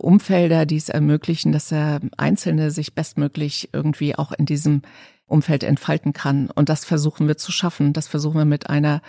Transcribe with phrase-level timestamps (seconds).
[0.00, 4.82] Umfelder, die es ermöglichen, dass der Einzelne sich bestmöglich irgendwie auch in diesem
[5.26, 6.50] Umfeld entfalten kann.
[6.50, 7.92] Und das versuchen wir zu schaffen.
[7.92, 9.00] Das versuchen wir mit einer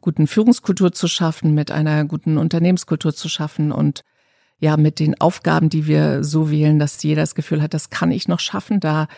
[0.00, 4.04] guten Führungskultur zu schaffen, mit einer guten Unternehmenskultur zu schaffen und
[4.60, 8.12] ja, mit den Aufgaben, die wir so wählen, dass jeder das Gefühl hat, das kann
[8.12, 9.08] ich noch schaffen, da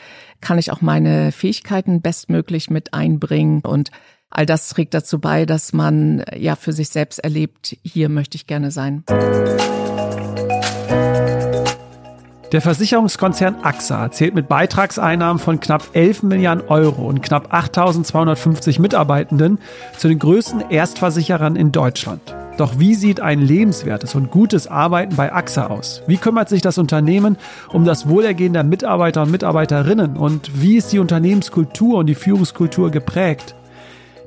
[0.41, 3.91] kann ich auch meine Fähigkeiten bestmöglich mit einbringen und
[4.31, 8.47] all das trägt dazu bei, dass man ja für sich selbst erlebt, hier möchte ich
[8.47, 9.05] gerne sein.
[12.53, 19.59] Der Versicherungskonzern AXA zählt mit Beitragseinnahmen von knapp 11 Milliarden Euro und knapp 8250 Mitarbeitenden
[19.99, 22.37] zu den größten Erstversicherern in Deutschland.
[22.57, 26.03] Doch wie sieht ein lebenswertes und gutes Arbeiten bei AXA aus?
[26.07, 27.37] Wie kümmert sich das Unternehmen
[27.73, 30.17] um das Wohlergehen der Mitarbeiter und Mitarbeiterinnen?
[30.17, 33.57] Und wie ist die Unternehmenskultur und die Führungskultur geprägt?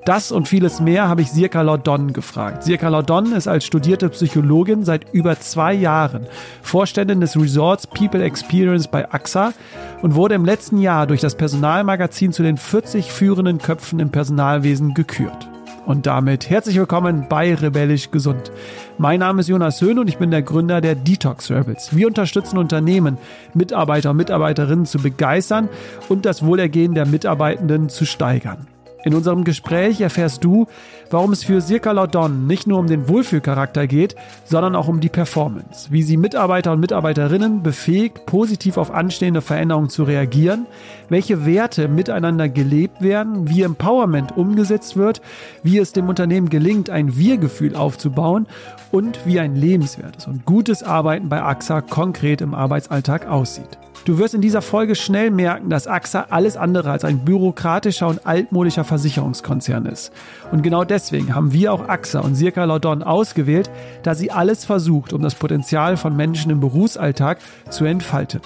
[0.10, 2.64] Das und vieles mehr habe ich Sirka Laudon gefragt.
[2.64, 6.26] Sirka Laudon ist als studierte Psychologin seit über zwei Jahren
[6.64, 9.54] Vorständin des Resorts People Experience bei AXA
[10.02, 14.96] und wurde im letzten Jahr durch das Personalmagazin zu den 40 führenden Köpfen im Personalwesen
[14.96, 15.48] gekürt.
[15.86, 18.52] Und damit herzlich willkommen bei Rebellisch Gesund.
[18.98, 21.96] Mein Name ist Jonas Höhn und ich bin der Gründer der Detox Rebels.
[21.96, 23.20] Wir unterstützen Unternehmen,
[23.54, 25.70] Mitarbeiter und Mitarbeiterinnen zu begeistern
[26.08, 28.66] und das Wohlergehen der Mitarbeitenden zu steigern.
[29.06, 30.68] In unserem Gespräch erfährst du,
[31.10, 35.10] warum es für Sirka Laudon nicht nur um den Wohlfühlcharakter geht, sondern auch um die
[35.10, 35.90] Performance.
[35.90, 40.66] Wie sie Mitarbeiter und Mitarbeiterinnen befähigt, positiv auf anstehende Veränderungen zu reagieren,
[41.08, 45.22] welche Werte miteinander gelebt werden, wie Empowerment umgesetzt wird,
[45.64, 48.48] wie es dem Unternehmen gelingt, ein Wir-Gefühl aufzubauen
[48.92, 53.78] und wie ein lebenswertes und gutes Arbeiten bei AXA konkret im Arbeitsalltag aussieht.
[54.06, 58.26] Du wirst in dieser Folge schnell merken, dass AXA alles andere als ein bürokratischer und
[58.26, 60.12] altmodischer Versicherungskonzern ist.
[60.52, 63.70] Und genau deswegen haben wir auch AXA und Sirka Laudon ausgewählt,
[64.04, 67.40] da sie alles versucht, um das Potenzial von Menschen im Berufsalltag
[67.70, 68.42] zu entfalten.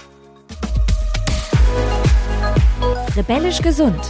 [3.16, 4.02] Rebellisch gesund.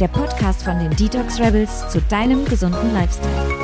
[0.00, 3.57] Der Podcast von den Detox Rebels zu deinem gesunden Lifestyle.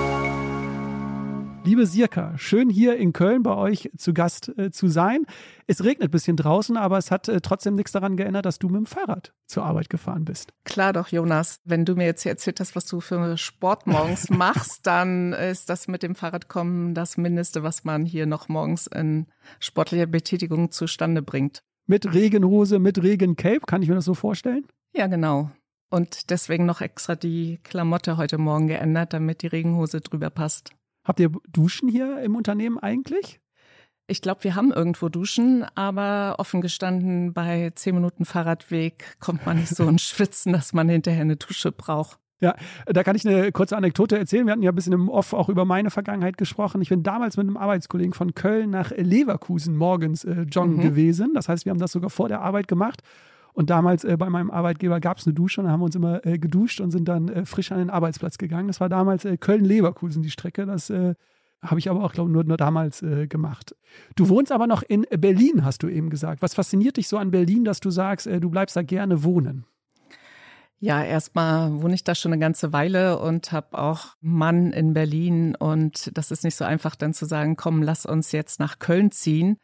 [1.66, 5.24] Liebe Sirka, schön hier in Köln bei euch zu Gast äh, zu sein.
[5.66, 8.68] Es regnet ein bisschen draußen, aber es hat äh, trotzdem nichts daran geändert, dass du
[8.68, 10.52] mit dem Fahrrad zur Arbeit gefahren bist.
[10.64, 11.60] Klar doch, Jonas.
[11.64, 15.70] Wenn du mir jetzt hier erzählt hast, was du für Sport morgens machst, dann ist
[15.70, 19.26] das mit dem Fahrradkommen das Mindeste, was man hier noch morgens in
[19.58, 21.62] sportlicher Betätigung zustande bringt.
[21.86, 24.66] Mit Regenhose, mit Regencape, kann ich mir das so vorstellen?
[24.94, 25.50] Ja, genau.
[25.88, 30.74] Und deswegen noch extra die Klamotte heute Morgen geändert, damit die Regenhose drüber passt.
[31.04, 33.40] Habt ihr Duschen hier im Unternehmen eigentlich?
[34.06, 39.58] Ich glaube, wir haben irgendwo Duschen, aber offen gestanden, bei zehn Minuten Fahrradweg kommt man
[39.58, 42.18] nicht so ins Schwitzen, dass man hinterher eine Dusche braucht.
[42.40, 42.56] Ja,
[42.86, 44.44] da kann ich eine kurze Anekdote erzählen.
[44.44, 46.82] Wir hatten ja ein bisschen im Off auch über meine Vergangenheit gesprochen.
[46.82, 50.82] Ich bin damals mit einem Arbeitskollegen von Köln nach Leverkusen morgens äh, joggen mhm.
[50.82, 51.30] gewesen.
[51.32, 53.02] Das heißt, wir haben das sogar vor der Arbeit gemacht.
[53.54, 55.94] Und damals äh, bei meinem Arbeitgeber gab es eine Dusche und dann haben wir uns
[55.94, 58.66] immer äh, geduscht und sind dann äh, frisch an den Arbeitsplatz gegangen.
[58.66, 60.66] Das war damals äh, Köln-Leverkusen die Strecke.
[60.66, 61.14] Das äh,
[61.62, 63.76] habe ich aber auch, glaube ich, nur, nur damals äh, gemacht.
[64.16, 66.42] Du wohnst aber noch in Berlin, hast du eben gesagt.
[66.42, 69.64] Was fasziniert dich so an Berlin, dass du sagst, du bleibst da gerne wohnen?
[70.80, 75.54] Ja, erstmal wohne ich da schon eine ganze Weile und habe auch Mann in Berlin
[75.54, 79.10] und das ist nicht so einfach dann zu sagen, komm, lass uns jetzt nach Köln
[79.10, 79.56] ziehen.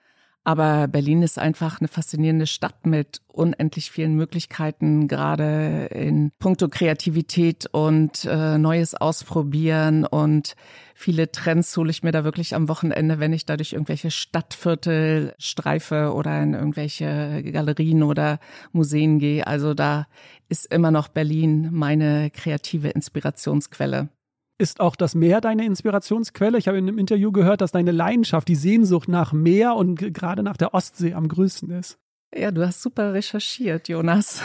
[0.43, 7.67] Aber Berlin ist einfach eine faszinierende Stadt mit unendlich vielen Möglichkeiten, gerade in puncto Kreativität
[7.73, 10.07] und äh, Neues ausprobieren.
[10.07, 10.57] Und
[10.95, 15.35] viele Trends hole ich mir da wirklich am Wochenende, wenn ich da durch irgendwelche Stadtviertel
[15.39, 18.41] streife oder in irgendwelche Galerien oder
[18.73, 19.47] Museen gehe.
[19.47, 20.07] Also da
[20.49, 24.09] ist immer noch Berlin meine kreative Inspirationsquelle.
[24.61, 26.59] Ist auch das Meer deine Inspirationsquelle?
[26.59, 30.43] Ich habe in einem Interview gehört, dass deine Leidenschaft, die Sehnsucht nach Meer und gerade
[30.43, 31.99] nach der Ostsee am größten ist.
[32.33, 34.43] Ja, du hast super recherchiert, Jonas.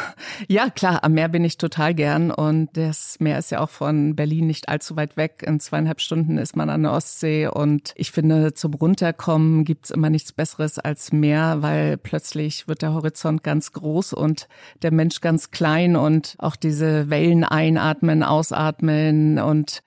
[0.47, 4.15] Ja, klar, am Meer bin ich total gern und das Meer ist ja auch von
[4.15, 5.43] Berlin nicht allzu weit weg.
[5.45, 10.09] In zweieinhalb Stunden ist man an der Ostsee und ich finde, zum Runterkommen gibt's immer
[10.09, 14.47] nichts Besseres als Meer, weil plötzlich wird der Horizont ganz groß und
[14.81, 19.83] der Mensch ganz klein und auch diese Wellen einatmen, ausatmen und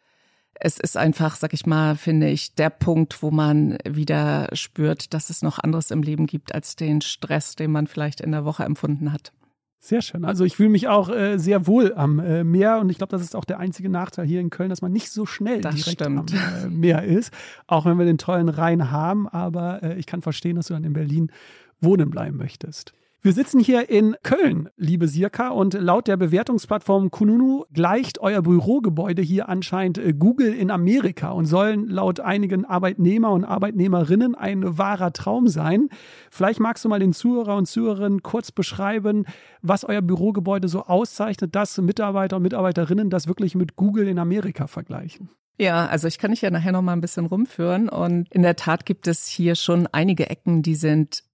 [0.60, 5.30] es ist einfach, sag ich mal, finde ich, der Punkt, wo man wieder spürt, dass
[5.30, 8.64] es noch anderes im Leben gibt als den Stress, den man vielleicht in der Woche
[8.64, 9.32] empfunden hat.
[9.80, 10.24] Sehr schön.
[10.24, 13.22] Also ich fühle mich auch äh, sehr wohl am äh, Meer und ich glaube, das
[13.22, 16.00] ist auch der einzige Nachteil hier in Köln, dass man nicht so schnell das direkt
[16.00, 16.34] stimmt.
[16.34, 17.32] am äh, Meer ist,
[17.68, 19.28] auch wenn wir den tollen Rhein haben.
[19.28, 21.30] Aber äh, ich kann verstehen, dass du dann in Berlin
[21.80, 22.92] wohnen bleiben möchtest.
[23.20, 29.22] Wir sitzen hier in Köln, liebe Sirka, und laut der Bewertungsplattform Kununu gleicht euer Bürogebäude
[29.22, 35.12] hier anscheinend äh, Google in Amerika und sollen laut einigen Arbeitnehmer und Arbeitnehmerinnen ein wahrer
[35.12, 35.88] Traum sein.
[36.30, 39.24] Vielleicht magst du mal den Zuhörer und Zuhörerinnen kurz beschreiben,
[39.62, 44.68] was euer Bürogebäude so auszeichnet, dass Mitarbeiter und Mitarbeiterinnen das wirklich mit Google in Amerika
[44.68, 45.28] vergleichen.
[45.60, 48.54] Ja, also ich kann dich ja nachher noch mal ein bisschen rumführen und in der
[48.54, 51.24] Tat gibt es hier schon einige Ecken, die sind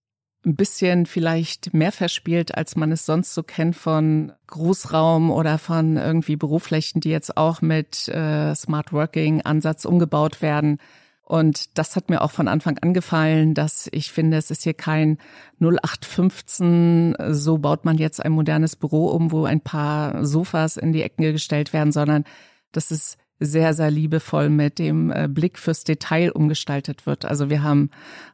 [0.45, 5.97] ein bisschen vielleicht mehr verspielt, als man es sonst so kennt von Großraum oder von
[5.97, 10.79] irgendwie Büroflächen, die jetzt auch mit äh, Smart Working Ansatz umgebaut werden.
[11.23, 14.75] Und das hat mir auch von Anfang an gefallen, dass ich finde, es ist hier
[14.75, 15.17] kein
[15.61, 21.03] 0815, so baut man jetzt ein modernes Büro um, wo ein paar Sofas in die
[21.03, 22.25] Ecken gestellt werden, sondern
[22.73, 27.25] das ist sehr, sehr liebevoll mit dem äh, Blick fürs Detail umgestaltet wird.
[27.25, 27.91] Also wir haben,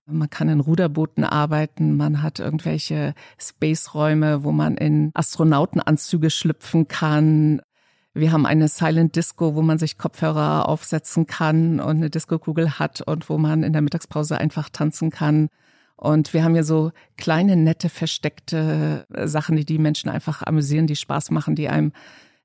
[0.06, 7.60] man kann in Ruderbooten arbeiten, man hat irgendwelche Space-Räume, wo man in Astronautenanzüge schlüpfen kann.
[8.12, 13.00] Wir haben eine Silent Disco, wo man sich Kopfhörer aufsetzen kann und eine Disco-Kugel hat
[13.00, 15.48] und wo man in der Mittagspause einfach tanzen kann.
[15.96, 20.96] Und wir haben hier so kleine, nette, versteckte Sachen, die die Menschen einfach amüsieren, die
[20.96, 21.92] Spaß machen, die einem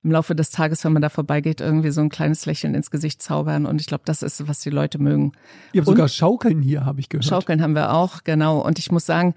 [0.06, 3.24] im Laufe des Tages, wenn man da vorbeigeht, irgendwie so ein kleines Lächeln ins Gesicht
[3.24, 3.66] zaubern.
[3.66, 5.32] Und ich glaube, das ist, was die Leute mögen.
[5.74, 7.26] Ihr habt sogar Schaukeln hier, habe ich gehört.
[7.26, 8.60] Schaukeln haben wir auch, genau.
[8.60, 9.34] Und ich muss sagen,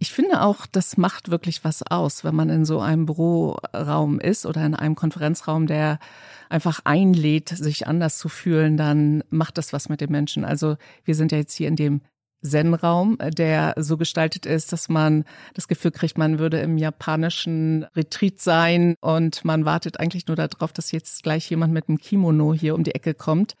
[0.00, 4.44] ich finde auch, das macht wirklich was aus, wenn man in so einem Büroraum ist
[4.44, 6.00] oder in einem Konferenzraum, der
[6.48, 10.44] einfach einlädt, sich anders zu fühlen, dann macht das was mit den Menschen.
[10.44, 12.00] Also wir sind ja jetzt hier in dem
[12.42, 15.24] Zen-Raum, der so gestaltet ist, dass man
[15.54, 20.72] das Gefühl kriegt, man würde im japanischen Retreat sein und man wartet eigentlich nur darauf,
[20.72, 23.54] dass jetzt gleich jemand mit einem Kimono hier um die Ecke kommt.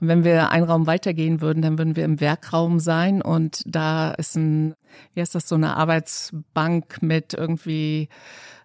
[0.00, 4.12] Und wenn wir einen Raum weitergehen würden, dann würden wir im Werkraum sein und da
[4.12, 4.74] ist ein,
[5.14, 8.08] wie heißt das, so eine Arbeitsbank mit irgendwie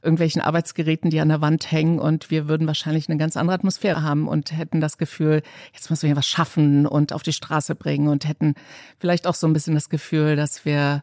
[0.02, 4.02] irgendwelchen Arbeitsgeräten, die an der Wand hängen und wir würden wahrscheinlich eine ganz andere Atmosphäre
[4.02, 5.42] haben und hätten das Gefühl,
[5.74, 8.54] jetzt müssen wir hier was schaffen und auf die Straße bringen und hätten
[9.00, 11.02] vielleicht auch so ein bisschen das Gefühl, dass wir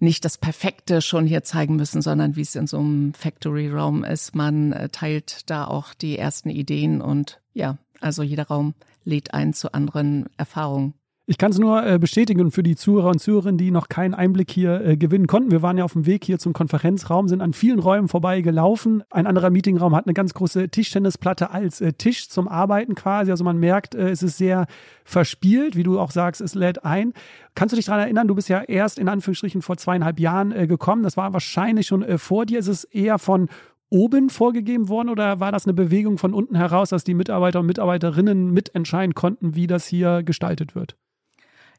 [0.00, 4.34] nicht das Perfekte schon hier zeigen müssen, sondern wie es in so einem Factory-Raum ist.
[4.34, 8.74] Man äh, teilt da auch die ersten Ideen und ja, also jeder Raum
[9.04, 10.94] lädt ein zu anderen Erfahrungen.
[11.30, 14.50] Ich kann es nur äh, bestätigen für die Zuhörer und Zuhörerinnen, die noch keinen Einblick
[14.50, 15.50] hier äh, gewinnen konnten.
[15.50, 19.02] Wir waren ja auf dem Weg hier zum Konferenzraum, sind an vielen Räumen vorbei gelaufen.
[19.10, 23.30] Ein anderer Meetingraum hat eine ganz große Tischtennisplatte als äh, Tisch zum Arbeiten quasi.
[23.30, 24.66] Also man merkt, äh, es ist sehr
[25.04, 27.12] verspielt, wie du auch sagst, es lädt ein.
[27.54, 30.66] Kannst du dich daran erinnern, du bist ja erst in Anführungsstrichen vor zweieinhalb Jahren äh,
[30.66, 31.02] gekommen.
[31.02, 32.58] Das war wahrscheinlich schon äh, vor dir.
[32.58, 33.50] Ist es eher von
[33.90, 37.66] oben vorgegeben worden oder war das eine Bewegung von unten heraus, dass die Mitarbeiter und
[37.66, 40.96] Mitarbeiterinnen mitentscheiden konnten, wie das hier gestaltet wird?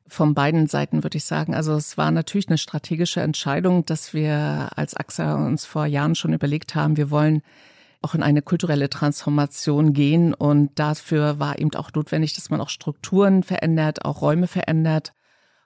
[0.07, 1.53] Von beiden Seiten würde ich sagen.
[1.53, 6.33] Also es war natürlich eine strategische Entscheidung, dass wir als AXA uns vor Jahren schon
[6.33, 7.43] überlegt haben, wir wollen
[8.01, 10.33] auch in eine kulturelle Transformation gehen.
[10.33, 15.13] Und dafür war eben auch notwendig, dass man auch Strukturen verändert, auch Räume verändert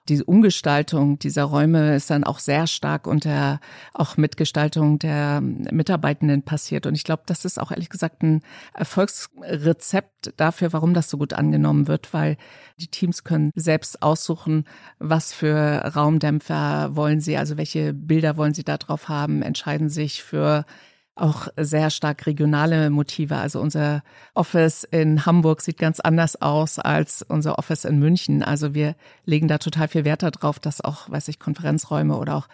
[0.08, 3.60] die Umgestaltung dieser Räume ist dann auch sehr stark unter
[3.94, 6.86] auch Mitgestaltung der Mitarbeitenden passiert.
[6.86, 8.42] Und ich glaube, das ist auch ehrlich gesagt ein
[8.74, 12.36] Erfolgsrezept dafür, warum das so gut angenommen wird, weil
[12.78, 14.64] die Teams können selbst aussuchen,
[14.98, 15.56] was für
[15.94, 20.66] Raumdämpfer wollen sie, also welche Bilder wollen sie da drauf haben, entscheiden sich für
[21.16, 23.36] auch sehr stark regionale Motive.
[23.36, 24.02] Also unser
[24.34, 28.42] Office in Hamburg sieht ganz anders aus als unser Office in München.
[28.42, 32.48] Also wir legen da total viel Wert darauf, dass auch, weiß ich, Konferenzräume oder auch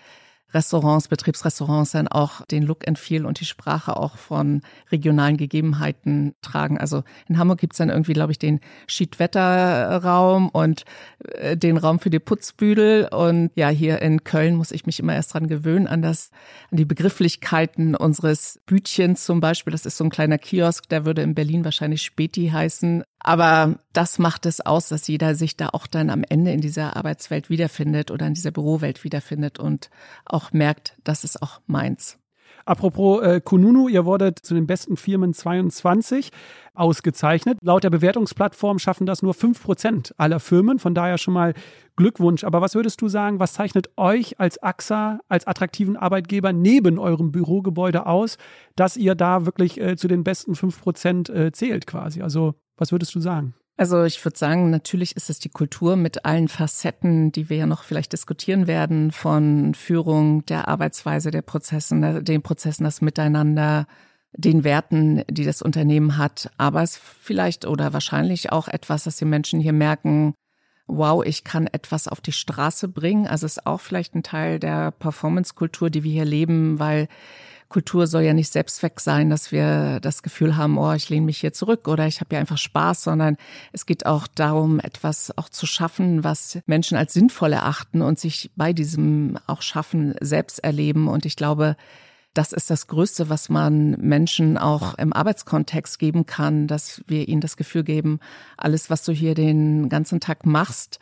[0.53, 6.35] Restaurants, Betriebsrestaurants dann auch den Look and Feel und die Sprache auch von regionalen Gegebenheiten
[6.43, 6.79] tragen.
[6.79, 10.85] Also in Hamburg gibt's dann irgendwie, glaube ich, den Schiedwetterraum und
[11.35, 13.09] äh, den Raum für die Putzbüdel.
[13.13, 16.31] Und ja, hier in Köln muss ich mich immer erst dran gewöhnen, an das,
[16.71, 19.73] an die Begrifflichkeiten unseres Bütchens zum Beispiel.
[19.73, 23.05] Das ist so ein kleiner Kiosk, der würde in Berlin wahrscheinlich Späti heißen.
[23.21, 26.97] Aber das macht es aus, dass jeder sich da auch dann am Ende in dieser
[26.97, 29.91] Arbeitswelt wiederfindet oder in dieser Bürowelt wiederfindet und
[30.25, 32.19] auch merkt, das ist auch meins.
[32.65, 36.31] Apropos äh, Kununu, ihr wurdet zu den besten Firmen 22
[36.75, 37.59] ausgezeichnet.
[37.63, 40.79] Laut der Bewertungsplattform schaffen das nur 5% aller Firmen.
[40.79, 41.55] Von daher schon mal
[41.97, 42.45] Glückwunsch.
[42.45, 47.33] Aber was würdest du sagen, was zeichnet euch als AXA, als attraktiven Arbeitgeber neben eurem
[47.33, 48.39] Bürogebäude aus,
[48.77, 52.23] dass ihr da wirklich äh, zu den besten 5% äh, zählt quasi?
[52.23, 53.55] Also was würdest du sagen?
[53.77, 57.67] Also ich würde sagen, natürlich ist es die Kultur mit allen Facetten, die wir ja
[57.67, 63.87] noch vielleicht diskutieren werden, von Führung, der Arbeitsweise, der Prozessen, den Prozessen, das Miteinander,
[64.33, 66.51] den Werten, die das Unternehmen hat.
[66.59, 70.35] Aber es vielleicht oder wahrscheinlich auch etwas, dass die Menschen hier merken,
[70.87, 73.27] wow, ich kann etwas auf die Straße bringen.
[73.27, 77.09] Also ist auch vielleicht ein Teil der Performance-Kultur, die wir hier leben, weil
[77.71, 81.39] Kultur soll ja nicht Selbstzweck sein, dass wir das Gefühl haben, oh, ich lehne mich
[81.39, 83.37] hier zurück oder ich habe ja einfach Spaß, sondern
[83.73, 88.51] es geht auch darum, etwas auch zu schaffen, was Menschen als sinnvoll erachten und sich
[88.57, 91.07] bei diesem auch Schaffen selbst erleben.
[91.07, 91.77] Und ich glaube,
[92.35, 97.41] das ist das Größte, was man Menschen auch im Arbeitskontext geben kann, dass wir ihnen
[97.41, 98.19] das Gefühl geben,
[98.57, 100.99] alles, was du hier den ganzen Tag machst,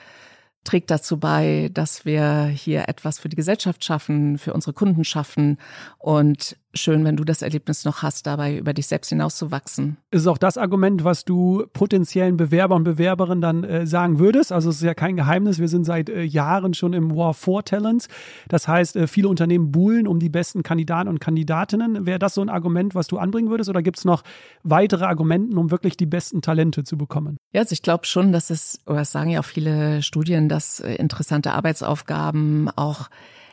[0.65, 5.59] trägt dazu bei, dass wir hier etwas für die Gesellschaft schaffen, für unsere Kunden schaffen
[5.99, 9.99] und schön, wenn du das Erlebnis noch hast, dabei über dich selbst hinauszuwachsen.
[10.11, 14.53] Ist es auch das Argument, was du potenziellen Bewerbern und Bewerberinnen dann äh, sagen würdest?
[14.53, 17.65] Also es ist ja kein Geheimnis, wir sind seit äh, Jahren schon im War for
[17.65, 18.09] Talents.
[18.49, 22.07] Das heißt, äh, viele Unternehmen buhlen um die besten Kandidaten und Kandidatinnen.
[22.07, 24.23] Wäre das so ein Argument, was du anbringen würdest oder gibt es noch
[24.63, 27.37] weitere Argumenten, um wirklich die besten Talente zu bekommen?
[27.53, 30.81] Ja, also ich glaube schon, dass es, oder das sagen ja auch viele Studien, dass
[30.81, 33.09] äh, interessante Arbeitsaufgaben auch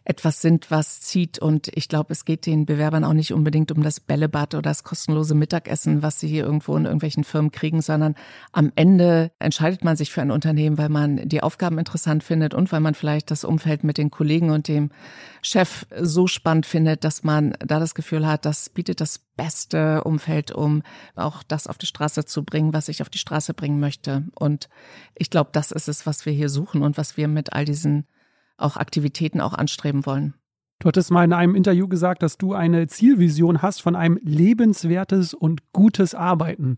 [0.06, 1.40] etwas sind, was zieht.
[1.40, 4.84] Und ich glaube, es geht den Bewerbern auch nicht unbedingt um das Bällebad oder das
[4.84, 8.16] kostenlose Mittagessen, was sie hier irgendwo in irgendwelchen Firmen kriegen, sondern
[8.52, 12.72] am Ende entscheidet man sich für ein Unternehmen, weil man die Aufgaben interessant findet und
[12.72, 14.92] weil man vielleicht das Umfeld mit den Kollegen und dem
[15.42, 20.52] Chef so spannend findet, dass man da das Gefühl hat, das bietet das beste Umfeld,
[20.52, 20.84] um
[21.16, 24.26] auch das auf die Straße zu bringen, was ich auf die Straße bringen möchte.
[24.36, 24.70] Und
[25.16, 28.06] ich glaube, das ist es, was wir hier suchen und was wir mit all diesen
[28.58, 30.34] auch Aktivitäten auch anstreben wollen.
[30.80, 35.34] Du hattest mal in einem Interview gesagt, dass du eine Zielvision hast von einem lebenswertes
[35.34, 36.76] und gutes Arbeiten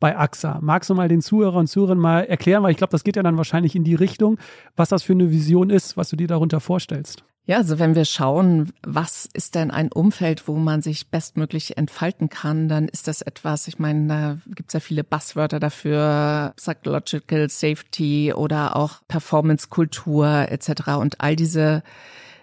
[0.00, 0.58] bei AXA.
[0.60, 3.22] Magst du mal den Zuhörern und Zuhörern mal erklären, weil ich glaube, das geht ja
[3.22, 4.38] dann wahrscheinlich in die Richtung,
[4.74, 7.24] was das für eine Vision ist, was du dir darunter vorstellst?
[7.48, 12.28] Ja, also wenn wir schauen, was ist denn ein Umfeld, wo man sich bestmöglich entfalten
[12.28, 18.32] kann, dann ist das etwas, ich meine, da gibt's ja viele Buzzwörter dafür, Psychological Safety
[18.34, 20.88] oder auch Performance-Kultur etc.
[20.98, 21.84] Und all diese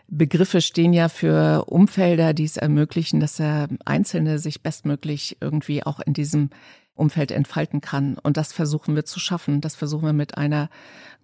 [0.07, 6.00] Begriffe stehen ja für Umfelder, die es ermöglichen, dass der Einzelne sich bestmöglich irgendwie auch
[6.00, 6.50] in diesem
[6.95, 8.17] Umfeld entfalten kann.
[8.21, 9.62] Und das versuchen wir zu schaffen.
[9.62, 10.69] Das versuchen wir mit einer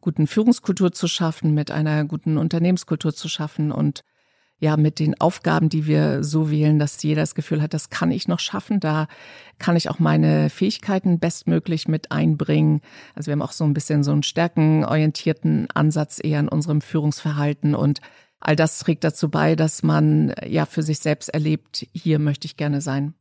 [0.01, 4.03] guten Führungskultur zu schaffen, mit einer guten Unternehmenskultur zu schaffen und
[4.61, 8.11] ja, mit den Aufgaben, die wir so wählen, dass jeder das Gefühl hat, das kann
[8.11, 9.07] ich noch schaffen, da
[9.57, 12.81] kann ich auch meine Fähigkeiten bestmöglich mit einbringen.
[13.15, 17.73] Also wir haben auch so ein bisschen so einen stärkenorientierten Ansatz eher in unserem Führungsverhalten
[17.73, 18.01] und
[18.41, 22.57] all das trägt dazu bei, dass man ja für sich selbst erlebt, hier möchte ich
[22.57, 23.13] gerne sein.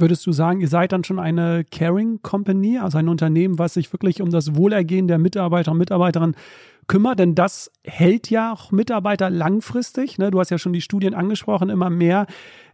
[0.00, 3.92] Würdest du sagen, ihr seid dann schon eine Caring Company, also ein Unternehmen, was sich
[3.92, 6.36] wirklich um das Wohlergehen der Mitarbeiter und Mitarbeiterinnen
[6.86, 7.18] kümmert?
[7.18, 10.18] Denn das hält ja auch Mitarbeiter langfristig.
[10.18, 10.30] Ne?
[10.30, 12.26] Du hast ja schon die Studien angesprochen, immer mehr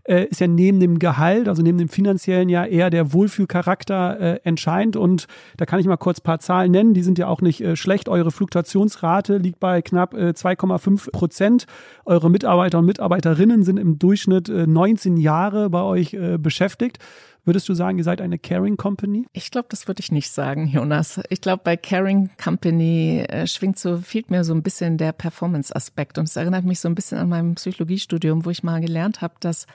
[0.04, 4.40] äh, ist ja neben dem Gehalt, also neben dem finanziellen ja eher der Wohlfühlcharakter äh,
[4.44, 4.96] entscheidend.
[4.96, 6.94] Und da kann ich mal kurz paar Zahlen nennen.
[6.94, 8.08] Die sind ja auch nicht äh, schlecht.
[8.08, 11.66] Eure Fluktuationsrate liegt bei knapp äh, 2,5 Prozent.
[12.04, 16.98] Eure Mitarbeiter und Mitarbeiterinnen sind im Durchschnitt äh, 19 Jahre bei euch äh, beschäftigt.
[17.46, 19.26] Würdest du sagen, ihr seid eine Caring Company?
[19.34, 21.20] Ich glaube, das würde ich nicht sagen, Jonas.
[21.28, 26.16] Ich glaube, bei Caring Company äh, schwingt so, fehlt mir so ein bisschen der Performance-Aspekt.
[26.16, 29.34] Und es erinnert mich so ein bisschen an meinem Psychologiestudium, wo ich mal gelernt habe,
[29.40, 29.66] dass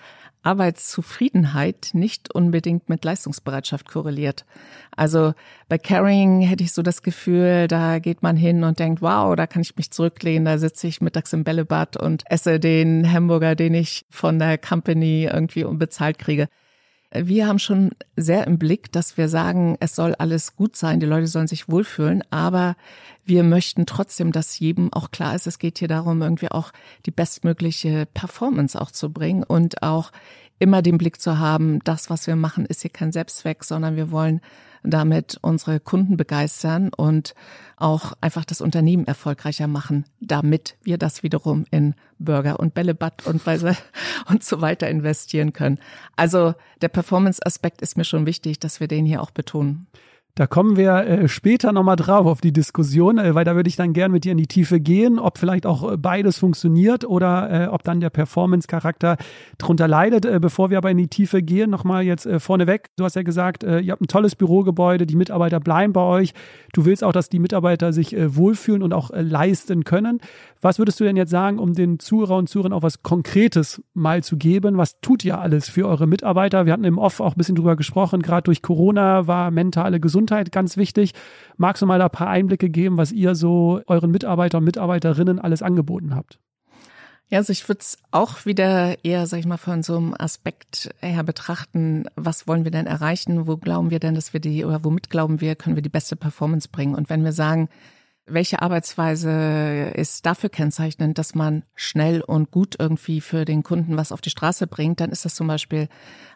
[0.41, 4.45] Arbeitszufriedenheit nicht unbedingt mit Leistungsbereitschaft korreliert.
[4.95, 5.33] Also
[5.67, 9.45] bei Caring hätte ich so das Gefühl, da geht man hin und denkt, wow, da
[9.45, 13.75] kann ich mich zurücklehnen, da sitze ich mittags im Bällebad und esse den Hamburger, den
[13.75, 16.47] ich von der Company irgendwie unbezahlt kriege.
[17.11, 21.07] Wir haben schon sehr im Blick, dass wir sagen, es soll alles gut sein, die
[21.07, 22.75] Leute sollen sich wohlfühlen, aber
[23.25, 26.71] wir möchten trotzdem, dass jedem auch klar ist, es geht hier darum, irgendwie auch
[27.07, 30.11] die bestmögliche Performance auch zu bringen und auch
[30.59, 34.11] immer den Blick zu haben, das, was wir machen, ist hier kein Selbstzweck, sondern wir
[34.11, 34.41] wollen
[34.83, 37.33] damit unsere Kunden begeistern und
[37.77, 43.41] auch einfach das Unternehmen erfolgreicher machen, damit wir das wiederum in Burger und Bällebad und,
[44.29, 45.79] und so weiter investieren können.
[46.15, 49.87] Also der Performance-Aspekt ist mir schon wichtig, dass wir den hier auch betonen.
[50.39, 53.75] Da kommen wir äh, später nochmal drauf auf die Diskussion, äh, weil da würde ich
[53.75, 57.65] dann gern mit dir in die Tiefe gehen, ob vielleicht auch äh, beides funktioniert oder
[57.65, 59.17] äh, ob dann der Performance-Charakter
[59.57, 60.23] drunter leidet.
[60.23, 62.87] Äh, bevor wir aber in die Tiefe gehen, nochmal jetzt äh, vorneweg.
[62.95, 66.33] Du hast ja gesagt, äh, ihr habt ein tolles Bürogebäude, die Mitarbeiter bleiben bei euch.
[66.71, 70.21] Du willst auch, dass die Mitarbeiter sich äh, wohlfühlen und auch äh, leisten können.
[70.61, 74.23] Was würdest du denn jetzt sagen, um den Zuhörer und Zuhörern auch was Konkretes mal
[74.23, 74.77] zu geben?
[74.77, 76.65] Was tut ihr alles für eure Mitarbeiter?
[76.65, 78.21] Wir hatten im Off auch ein bisschen drüber gesprochen.
[78.21, 81.13] Gerade durch Corona war mentale Gesundheit ganz wichtig.
[81.57, 85.39] Magst du mal da ein paar Einblicke geben, was ihr so euren Mitarbeitern und Mitarbeiterinnen
[85.39, 86.39] alles angeboten habt?
[87.29, 90.89] Ja, also ich würde es auch wieder eher, sag ich mal, von so einem Aspekt
[90.99, 94.83] her betrachten, was wollen wir denn erreichen, wo glauben wir denn, dass wir die, oder
[94.83, 96.95] womit glauben wir, können wir die beste Performance bringen.
[96.95, 97.69] Und wenn wir sagen,
[98.29, 104.11] welche Arbeitsweise ist dafür kennzeichnend, dass man schnell und gut irgendwie für den Kunden was
[104.11, 105.87] auf die Straße bringt, dann ist das zum Beispiel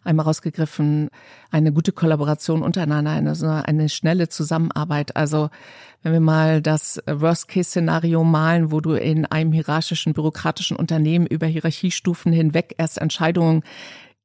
[0.04, 1.10] einmal rausgegriffen
[1.52, 5.16] eine gute Kollaboration untereinander, eine, eine schnelle Zusammenarbeit.
[5.16, 5.50] Also
[6.02, 12.34] wenn wir mal das Worst-Case-Szenario malen, wo du in einem hierarchischen, bürokratischen Unternehmen über Hierarchiestufen
[12.34, 13.64] hinweg erst Entscheidungen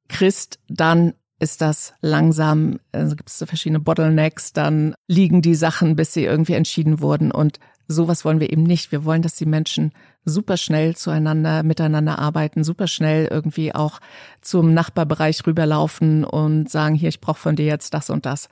[0.09, 6.13] kriegst, dann ist das langsam, also gibt es verschiedene Bottlenecks, dann liegen die Sachen, bis
[6.13, 7.31] sie irgendwie entschieden wurden.
[7.31, 8.93] Und sowas wollen wir eben nicht.
[8.93, 9.93] Wir wollen, dass die Menschen
[10.25, 14.01] super schnell zueinander, miteinander arbeiten, super schnell irgendwie auch
[14.43, 18.49] zum Nachbarbereich rüberlaufen und sagen, hier, ich brauche von dir jetzt das und das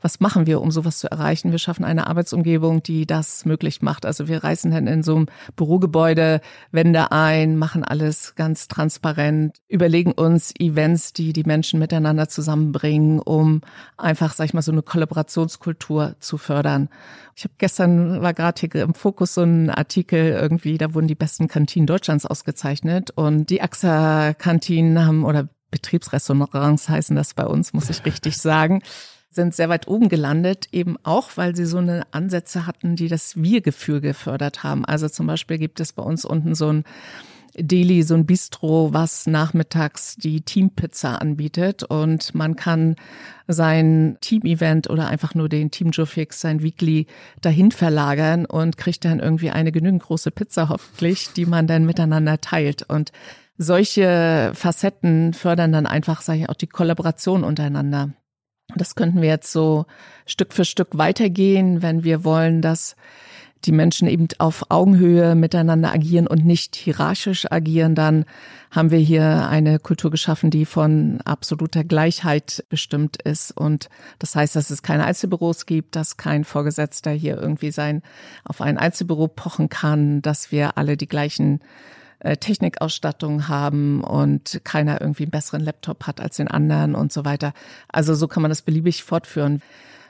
[0.00, 1.50] was machen wir, um sowas zu erreichen?
[1.50, 4.06] Wir schaffen eine Arbeitsumgebung, die das möglich macht.
[4.06, 5.26] Also wir reißen dann in so einem
[5.56, 6.40] Bürogebäude
[6.72, 13.60] Wände ein, machen alles ganz transparent, überlegen uns Events, die die Menschen miteinander zusammenbringen, um
[13.96, 16.88] einfach, sag ich mal, so eine Kollaborationskultur zu fördern.
[17.36, 21.14] Ich habe gestern war gerade hier im Fokus so ein Artikel irgendwie, da wurden die
[21.14, 27.72] besten Kantinen Deutschlands ausgezeichnet und die AXA Kantinen haben oder Betriebsrestaurants heißen das bei uns,
[27.72, 28.82] muss ich richtig sagen
[29.30, 33.40] sind sehr weit oben gelandet, eben auch, weil sie so eine Ansätze hatten, die das
[33.40, 34.84] Wir-Gefühl gefördert haben.
[34.84, 36.84] Also zum Beispiel gibt es bei uns unten so ein
[37.56, 42.96] Deli, so ein Bistro, was nachmittags die Teampizza anbietet und man kann
[43.48, 47.06] sein Team-Event oder einfach nur den Team Fix, sein Weekly
[47.40, 52.40] dahin verlagern und kriegt dann irgendwie eine genügend große Pizza hoffentlich, die man dann miteinander
[52.40, 53.10] teilt und
[53.58, 58.10] solche Facetten fördern dann einfach, sage ich auch, die Kollaboration untereinander.
[58.76, 59.86] Das könnten wir jetzt so
[60.26, 62.96] Stück für Stück weitergehen, wenn wir wollen, dass
[63.64, 68.24] die Menschen eben auf Augenhöhe miteinander agieren und nicht hierarchisch agieren, dann
[68.70, 73.50] haben wir hier eine Kultur geschaffen, die von absoluter Gleichheit bestimmt ist.
[73.50, 78.02] Und das heißt, dass es keine Einzelbüros gibt, dass kein Vorgesetzter hier irgendwie sein
[78.44, 81.60] auf ein Einzelbüro pochen kann, dass wir alle die gleichen
[82.20, 87.24] äh, Technikausstattung haben und keiner irgendwie einen besseren Laptop hat als den anderen und so
[87.24, 87.52] weiter.
[87.88, 89.62] Also so kann man das beliebig fortführen.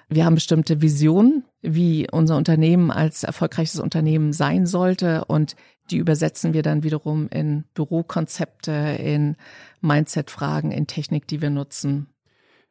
[0.08, 5.54] Wir haben bestimmte Visionen, wie unser Unternehmen als erfolgreiches Unternehmen sein sollte und
[5.90, 9.36] die übersetzen wir dann wiederum in Bürokonzepte, in
[9.80, 12.08] Mindset-Fragen, in Technik, die wir nutzen.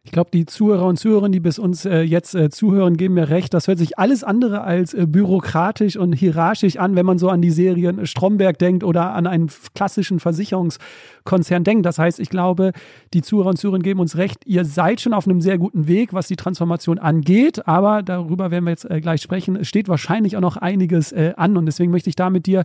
[0.10, 3.30] Ich glaube, die Zuhörer und Zuhörerinnen, die bis uns äh, jetzt äh, zuhören, geben mir
[3.30, 3.54] recht.
[3.54, 7.43] Das hört sich alles andere als äh, bürokratisch und hierarchisch an, wenn man so an
[7.43, 11.86] die Serien Stromberg denkt oder an einen klassischen Versicherungskonzern denkt.
[11.86, 12.72] Das heißt, ich glaube,
[13.13, 14.48] die Zuhörer und Zuhörerinnen geben uns recht.
[14.48, 17.67] Ihr seid schon auf einem sehr guten Weg, was die Transformation angeht.
[17.67, 19.58] Aber darüber werden wir jetzt äh, gleich sprechen.
[19.58, 21.56] Es steht wahrscheinlich auch noch einiges äh, an.
[21.56, 22.63] Und deswegen möchte ich da mit dir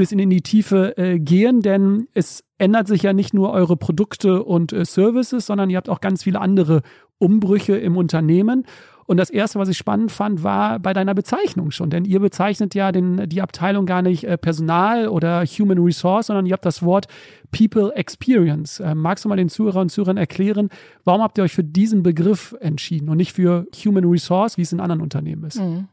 [0.00, 4.42] bisschen in die Tiefe äh, gehen, denn es ändert sich ja nicht nur eure Produkte
[4.42, 6.80] und äh, Services, sondern ihr habt auch ganz viele andere
[7.18, 8.64] Umbrüche im Unternehmen.
[9.04, 12.74] Und das erste, was ich spannend fand, war bei deiner Bezeichnung schon, denn ihr bezeichnet
[12.74, 16.82] ja den, die Abteilung gar nicht äh, Personal oder Human Resource, sondern ihr habt das
[16.82, 17.06] Wort
[17.50, 18.80] People Experience.
[18.80, 20.70] Äh, magst du mal den Zuhörer und Zuhörern erklären,
[21.04, 24.72] warum habt ihr euch für diesen Begriff entschieden und nicht für Human Resource, wie es
[24.72, 25.60] in anderen Unternehmen ist?
[25.60, 25.88] Mhm.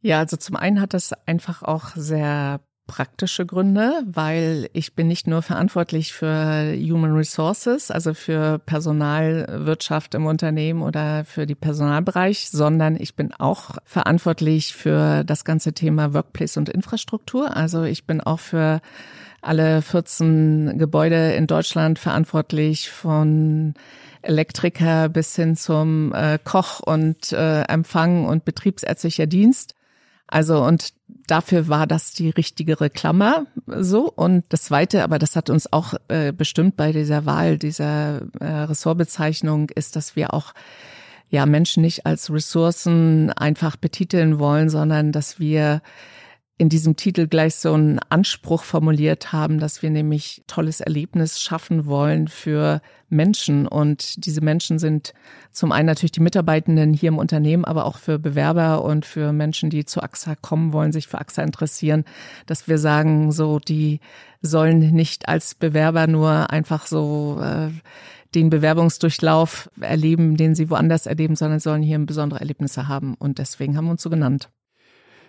[0.00, 5.28] Ja, also zum einen hat das einfach auch sehr praktische Gründe, weil ich bin nicht
[5.28, 12.96] nur verantwortlich für Human Resources, also für Personalwirtschaft im Unternehmen oder für die Personalbereich, sondern
[12.98, 17.56] ich bin auch verantwortlich für das ganze Thema Workplace und Infrastruktur.
[17.56, 18.80] Also ich bin auch für
[19.42, 23.74] alle 14 Gebäude in Deutschland verantwortlich von
[24.22, 29.74] Elektriker bis hin zum äh, Koch und äh, Empfang und betriebsärztlicher Dienst.
[30.28, 30.92] Also und
[31.26, 34.10] dafür war das die richtigere Klammer so.
[34.10, 38.44] Und das Zweite, aber das hat uns auch äh, bestimmt bei dieser Wahl dieser äh,
[38.44, 40.54] Ressortbezeichnung, ist, dass wir auch
[41.30, 45.82] ja Menschen nicht als Ressourcen einfach betiteln wollen, sondern dass wir
[46.60, 51.86] in diesem Titel gleich so einen Anspruch formuliert haben, dass wir nämlich tolles Erlebnis schaffen
[51.86, 53.68] wollen für Menschen.
[53.68, 55.14] Und diese Menschen sind
[55.52, 59.70] zum einen natürlich die Mitarbeitenden hier im Unternehmen, aber auch für Bewerber und für Menschen,
[59.70, 62.04] die zu AXA kommen wollen, sich für AXA interessieren,
[62.46, 64.00] dass wir sagen, so, die
[64.42, 67.70] sollen nicht als Bewerber nur einfach so äh,
[68.34, 73.14] den Bewerbungsdurchlauf erleben, den sie woanders erleben, sondern sollen hier besondere Erlebnisse haben.
[73.14, 74.50] Und deswegen haben wir uns so genannt.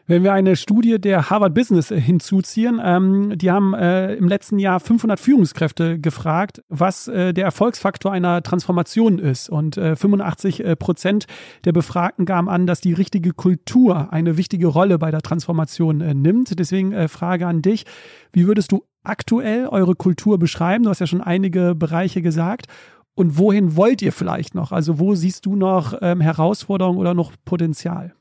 [0.09, 4.57] Wenn wir eine Studie der Harvard Business äh, hinzuziehen, ähm, die haben äh, im letzten
[4.57, 9.51] Jahr 500 Führungskräfte gefragt, was äh, der Erfolgsfaktor einer Transformation ist.
[9.51, 11.27] Und äh, 85 äh, Prozent
[11.63, 16.15] der Befragten gaben an, dass die richtige Kultur eine wichtige Rolle bei der Transformation äh,
[16.15, 16.57] nimmt.
[16.57, 17.85] Deswegen äh, Frage an dich,
[18.33, 20.85] wie würdest du aktuell eure Kultur beschreiben?
[20.85, 22.65] Du hast ja schon einige Bereiche gesagt.
[23.13, 24.71] Und wohin wollt ihr vielleicht noch?
[24.71, 28.15] Also wo siehst du noch ähm, Herausforderungen oder noch Potenzial?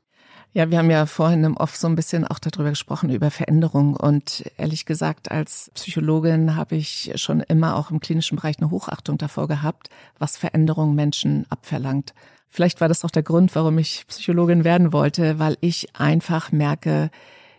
[0.52, 3.94] Ja, wir haben ja vorhin im Off so ein bisschen auch darüber gesprochen, über Veränderung.
[3.94, 9.18] Und ehrlich gesagt, als Psychologin habe ich schon immer auch im klinischen Bereich eine Hochachtung
[9.18, 12.14] davor gehabt, was Veränderung Menschen abverlangt.
[12.48, 17.10] Vielleicht war das auch der Grund, warum ich Psychologin werden wollte, weil ich einfach merke,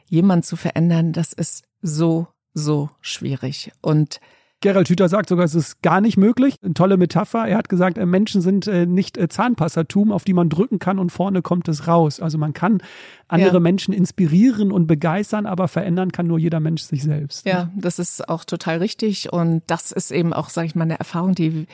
[0.08, 3.72] jemand zu verändern, das ist so, so schwierig.
[3.82, 4.20] Und
[4.62, 6.56] Gerald Hüther sagt sogar, es ist gar nicht möglich.
[6.62, 7.48] Eine tolle Metapher.
[7.48, 11.00] Er hat gesagt, äh, Menschen sind äh, nicht äh, Zahnpassatum, auf die man drücken kann
[11.00, 12.20] und vorne kommt es raus.
[12.20, 12.82] Also man kann
[13.30, 13.60] andere ja.
[13.60, 17.46] Menschen inspirieren und begeistern, aber verändern kann nur jeder Mensch sich selbst.
[17.46, 19.32] Ja, das ist auch total richtig.
[19.32, 21.68] Und das ist eben auch, sage ich mal, eine Erfahrung, die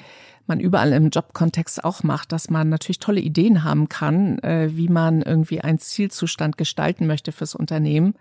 [0.45, 5.23] man überall im Jobkontext auch macht, dass man natürlich tolle Ideen haben kann, wie man
[5.23, 8.13] irgendwie einen Zielzustand gestalten möchte fürs Unternehmen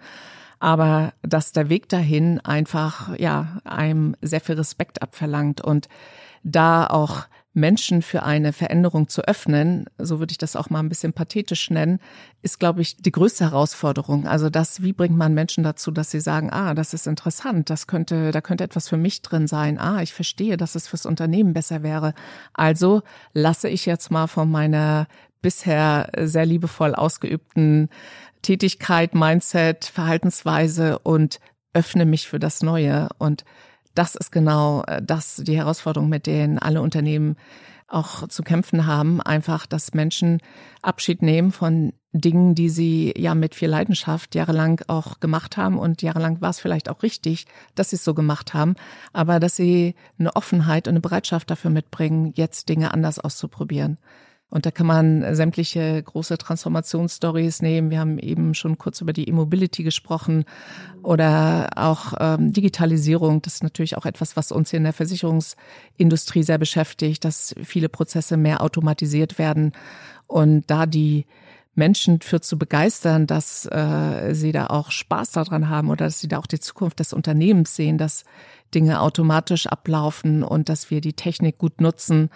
[0.64, 5.88] aber dass der Weg dahin einfach ja einem sehr viel Respekt abverlangt und
[6.42, 10.88] da auch Menschen für eine Veränderung zu öffnen, so würde ich das auch mal ein
[10.88, 12.00] bisschen pathetisch nennen,
[12.40, 14.26] ist, glaube ich, die größte Herausforderung.
[14.26, 17.86] Also das, wie bringt man Menschen dazu, dass sie sagen, ah, das ist interessant, das
[17.86, 19.78] könnte, da könnte etwas für mich drin sein.
[19.78, 22.14] Ah, ich verstehe, dass es fürs Unternehmen besser wäre.
[22.54, 23.02] Also
[23.34, 25.08] lasse ich jetzt mal von meiner
[25.44, 27.90] bisher sehr liebevoll ausgeübten
[28.40, 31.38] Tätigkeit, Mindset, Verhaltensweise und
[31.74, 33.10] öffne mich für das Neue.
[33.18, 33.44] Und
[33.94, 37.36] das ist genau äh, das, die Herausforderung, mit denen alle Unternehmen
[37.88, 39.20] auch zu kämpfen haben.
[39.20, 40.40] Einfach, dass Menschen
[40.80, 45.78] Abschied nehmen von Dingen, die sie ja mit viel Leidenschaft jahrelang auch gemacht haben.
[45.78, 48.76] Und jahrelang war es vielleicht auch richtig, dass sie es so gemacht haben.
[49.12, 53.98] Aber dass sie eine Offenheit und eine Bereitschaft dafür mitbringen, jetzt Dinge anders auszuprobieren.
[54.54, 57.90] Und da kann man sämtliche große Transformationsstories nehmen.
[57.90, 60.44] Wir haben eben schon kurz über die E-Mobility gesprochen
[61.02, 63.42] oder auch ähm, Digitalisierung.
[63.42, 67.88] Das ist natürlich auch etwas, was uns hier in der Versicherungsindustrie sehr beschäftigt, dass viele
[67.88, 69.72] Prozesse mehr automatisiert werden
[70.28, 71.26] und da die
[71.74, 76.28] Menschen für zu begeistern, dass äh, sie da auch Spaß daran haben oder dass sie
[76.28, 78.22] da auch die Zukunft des Unternehmens sehen, dass
[78.72, 82.30] Dinge automatisch ablaufen und dass wir die Technik gut nutzen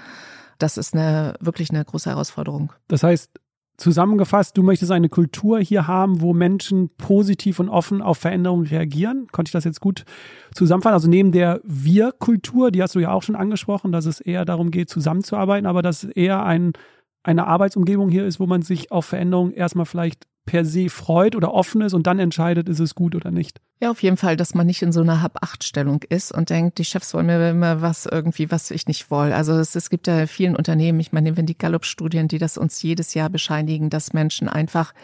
[0.58, 2.72] das ist eine wirklich eine große Herausforderung.
[2.88, 3.30] Das heißt,
[3.78, 9.28] zusammengefasst, du möchtest eine Kultur hier haben, wo Menschen positiv und offen auf Veränderungen reagieren.
[9.30, 10.04] Konnte ich das jetzt gut
[10.52, 10.94] zusammenfassen?
[10.94, 14.72] Also neben der Wir-Kultur, die hast du ja auch schon angesprochen, dass es eher darum
[14.72, 16.72] geht, zusammenzuarbeiten, aber dass eher ein,
[17.22, 21.52] eine Arbeitsumgebung hier ist, wo man sich auf Veränderungen erstmal vielleicht per se freut oder
[21.52, 23.60] offen ist und dann entscheidet, ist es gut oder nicht.
[23.82, 26.86] Ja, auf jeden Fall, dass man nicht in so einer Hab-Acht-Stellung ist und denkt, die
[26.86, 29.34] Chefs wollen mir immer was irgendwie, was ich nicht will.
[29.34, 32.82] Also es, es gibt ja vielen Unternehmen, ich meine, wenn die Gallup-Studien, die das uns
[32.82, 34.94] jedes Jahr bescheinigen, dass Menschen einfach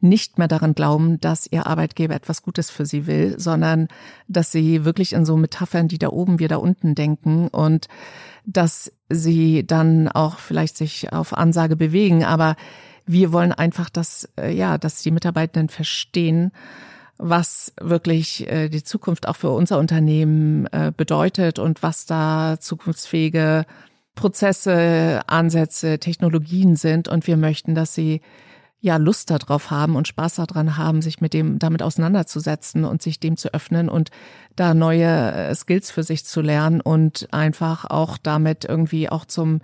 [0.00, 3.88] nicht mehr daran glauben, dass ihr Arbeitgeber etwas Gutes für sie will, sondern
[4.26, 7.88] dass sie wirklich in so Metaphern, die da oben, wir da unten denken und
[8.46, 12.56] dass sie dann auch vielleicht sich auf Ansage bewegen, aber
[13.08, 16.52] wir wollen einfach, dass, äh, ja, dass die Mitarbeitenden verstehen,
[17.16, 23.64] was wirklich äh, die Zukunft auch für unser Unternehmen äh, bedeutet und was da zukunftsfähige
[24.14, 27.08] Prozesse, Ansätze, Technologien sind.
[27.08, 28.20] Und wir möchten, dass sie
[28.80, 33.18] ja Lust darauf haben und Spaß daran haben, sich mit dem damit auseinanderzusetzen und sich
[33.18, 34.10] dem zu öffnen und
[34.54, 39.60] da neue äh, Skills für sich zu lernen und einfach auch damit irgendwie auch zum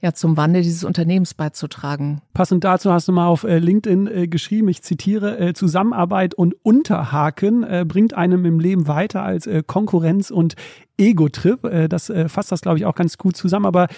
[0.00, 2.20] ja zum Wandel dieses Unternehmens beizutragen.
[2.32, 7.86] Passend dazu hast du mal auf äh, LinkedIn äh, geschrieben, ich zitiere, Zusammenarbeit und Unterhaken
[7.86, 10.54] bringt einem im Leben weiter als Konkurrenz und
[10.96, 11.88] Ego-Trip.
[11.88, 13.66] Das fasst das, glaube ich, auch ganz gut zusammen.
[13.66, 13.88] Aber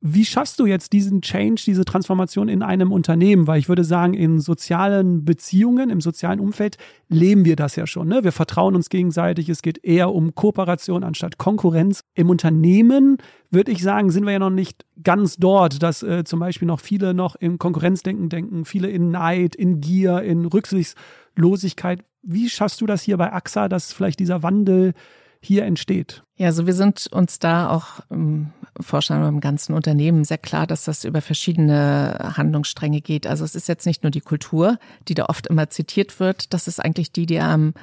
[0.00, 3.48] wie schaffst du jetzt diesen Change, diese Transformation in einem Unternehmen?
[3.48, 6.76] Weil ich würde sagen, in sozialen Beziehungen, im sozialen Umfeld
[7.08, 8.06] leben wir das ja schon.
[8.06, 8.22] Ne?
[8.22, 9.48] Wir vertrauen uns gegenseitig.
[9.48, 12.04] Es geht eher um Kooperation anstatt Konkurrenz.
[12.14, 13.18] Im Unternehmen
[13.50, 16.80] würde ich sagen, sind wir ja noch nicht ganz dort, dass äh, zum Beispiel noch
[16.80, 22.04] viele noch im Konkurrenzdenken denken, viele in Neid, in Gier, in Rücksichtslosigkeit.
[22.22, 24.94] Wie schaffst du das hier bei AXA, dass vielleicht dieser Wandel
[25.40, 26.22] hier entsteht?
[26.36, 30.84] Ja, also wir sind uns da auch im Vorstand beim ganzen Unternehmen sehr klar, dass
[30.84, 33.26] das über verschiedene Handlungsstränge geht.
[33.26, 36.52] Also es ist jetzt nicht nur die Kultur, die da oft immer zitiert wird.
[36.52, 37.74] Das ist eigentlich die, die am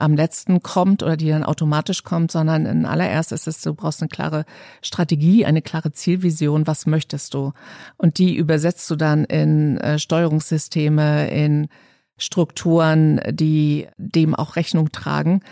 [0.00, 4.00] am letzten kommt oder die dann automatisch kommt, sondern in allererst ist es, du brauchst
[4.00, 4.46] eine klare
[4.80, 7.52] Strategie, eine klare Zielvision, was möchtest du?
[7.98, 11.68] Und die übersetzt du dann in äh, Steuerungssysteme, in
[12.16, 15.42] Strukturen, die dem auch Rechnung tragen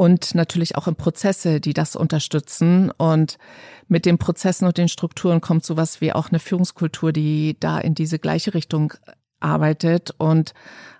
[0.00, 2.90] und natürlich auch in Prozesse, die das unterstützen.
[2.90, 3.36] Und
[3.86, 7.94] mit den Prozessen und den Strukturen kommt sowas wie auch eine Führungskultur, die da in
[7.94, 8.94] diese gleiche Richtung
[9.40, 10.54] arbeitet und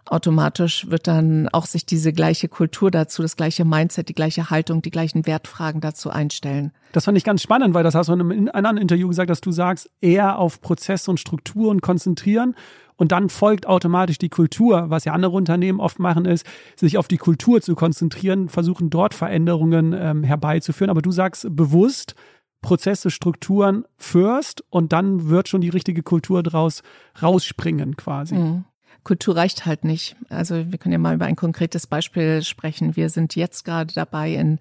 [0.04, 4.82] automatisch wird dann auch sich diese gleiche Kultur dazu, das gleiche Mindset, die gleiche Haltung,
[4.82, 6.72] die gleichen Wertfragen dazu einstellen.
[6.92, 9.40] Das fand ich ganz spannend, weil das hast du in einem anderen Interview gesagt, dass
[9.40, 12.54] du sagst, eher auf Prozesse und Strukturen konzentrieren
[13.00, 14.90] und dann folgt automatisch die Kultur.
[14.90, 16.44] Was ja andere Unternehmen oft machen, ist,
[16.76, 20.90] sich auf die Kultur zu konzentrieren, versuchen dort Veränderungen ähm, herbeizuführen.
[20.90, 22.14] Aber du sagst bewusst,
[22.60, 26.82] Prozesse, Strukturen first und dann wird schon die richtige Kultur draus
[27.22, 28.34] rausspringen quasi.
[28.34, 28.64] Mhm.
[29.02, 30.16] Kultur reicht halt nicht.
[30.28, 32.96] Also wir können ja mal über ein konkretes Beispiel sprechen.
[32.96, 34.58] Wir sind jetzt gerade dabei, in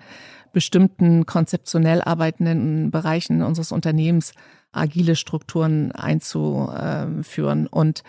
[0.54, 4.32] bestimmten konzeptionell arbeitenden Bereichen unseres Unternehmens
[4.72, 7.68] agile Strukturen einzuführen.
[7.68, 8.04] Und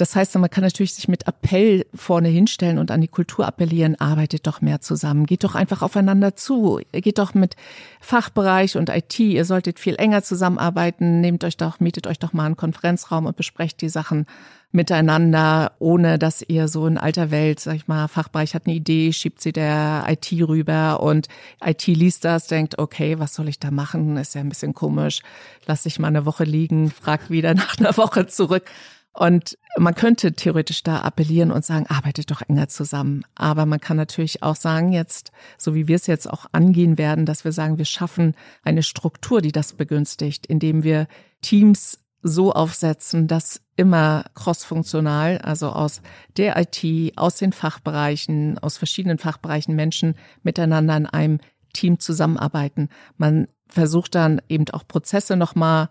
[0.00, 4.00] das heißt, man kann natürlich sich mit Appell vorne hinstellen und an die Kultur appellieren,
[4.00, 7.54] arbeitet doch mehr zusammen, geht doch einfach aufeinander zu, geht doch mit
[8.00, 12.46] Fachbereich und IT, ihr solltet viel enger zusammenarbeiten, nehmt euch doch, mietet euch doch mal
[12.46, 14.24] einen Konferenzraum und besprecht die Sachen
[14.72, 19.12] miteinander, ohne dass ihr so in alter Welt, sag ich mal, Fachbereich hat eine Idee,
[19.12, 21.28] schiebt sie der IT rüber und
[21.64, 24.16] IT liest das, denkt, okay, was soll ich da machen?
[24.16, 25.22] Ist ja ein bisschen komisch.
[25.66, 28.70] Lass dich mal eine Woche liegen, frag wieder nach einer Woche zurück.
[29.12, 33.24] Und man könnte theoretisch da appellieren und sagen, arbeitet doch enger zusammen.
[33.34, 37.26] Aber man kann natürlich auch sagen, jetzt, so wie wir es jetzt auch angehen werden,
[37.26, 41.08] dass wir sagen, wir schaffen eine Struktur, die das begünstigt, indem wir
[41.42, 46.02] Teams so aufsetzen, dass immer crossfunktional, also aus
[46.36, 51.38] der IT, aus den Fachbereichen, aus verschiedenen Fachbereichen Menschen miteinander in einem
[51.72, 52.90] Team zusammenarbeiten.
[53.16, 55.88] Man versucht dann eben auch Prozesse nochmal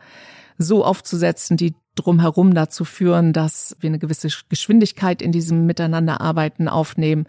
[0.60, 7.26] so aufzusetzen, die drumherum dazu führen, dass wir eine gewisse Geschwindigkeit in diesem Miteinanderarbeiten aufnehmen,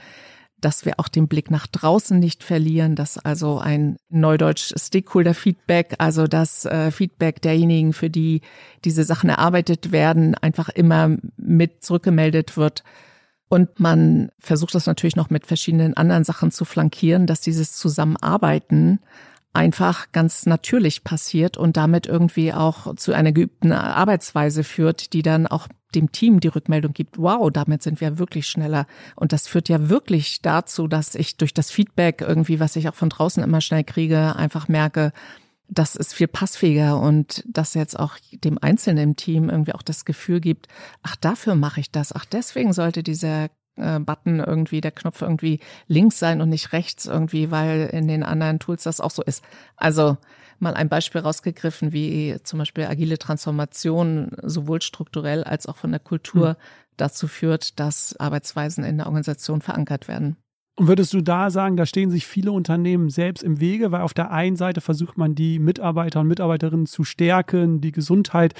[0.60, 6.26] dass wir auch den Blick nach draußen nicht verlieren, dass also ein neudeutsch Stakeholder-Feedback, also
[6.26, 8.42] das äh, Feedback derjenigen, für die
[8.84, 12.84] diese Sachen erarbeitet werden, einfach immer mit zurückgemeldet wird.
[13.48, 19.00] Und man versucht das natürlich noch mit verschiedenen anderen Sachen zu flankieren, dass dieses Zusammenarbeiten
[19.52, 25.46] einfach ganz natürlich passiert und damit irgendwie auch zu einer geübten Arbeitsweise führt, die dann
[25.46, 28.86] auch dem Team die Rückmeldung gibt, wow, damit sind wir wirklich schneller.
[29.16, 32.94] Und das führt ja wirklich dazu, dass ich durch das Feedback irgendwie, was ich auch
[32.94, 35.12] von draußen immer schnell kriege, einfach merke,
[35.68, 40.04] das ist viel passfähiger und dass jetzt auch dem Einzelnen im Team irgendwie auch das
[40.04, 40.66] Gefühl gibt,
[41.02, 45.60] ach, dafür mache ich das, ach, deswegen sollte dieser äh, Button irgendwie, der Knopf irgendwie
[45.86, 49.44] links sein und nicht rechts irgendwie, weil in den anderen Tools das auch so ist.
[49.76, 50.18] Also
[50.60, 56.00] mal ein Beispiel rausgegriffen, wie zum Beispiel agile Transformation sowohl strukturell als auch von der
[56.00, 56.56] Kultur hm.
[56.96, 60.36] dazu führt, dass Arbeitsweisen in der Organisation verankert werden.
[60.80, 64.14] Und würdest du da sagen, da stehen sich viele Unternehmen selbst im Wege, weil auf
[64.14, 68.54] der einen Seite versucht man die Mitarbeiter und Mitarbeiterinnen zu stärken, die Gesundheit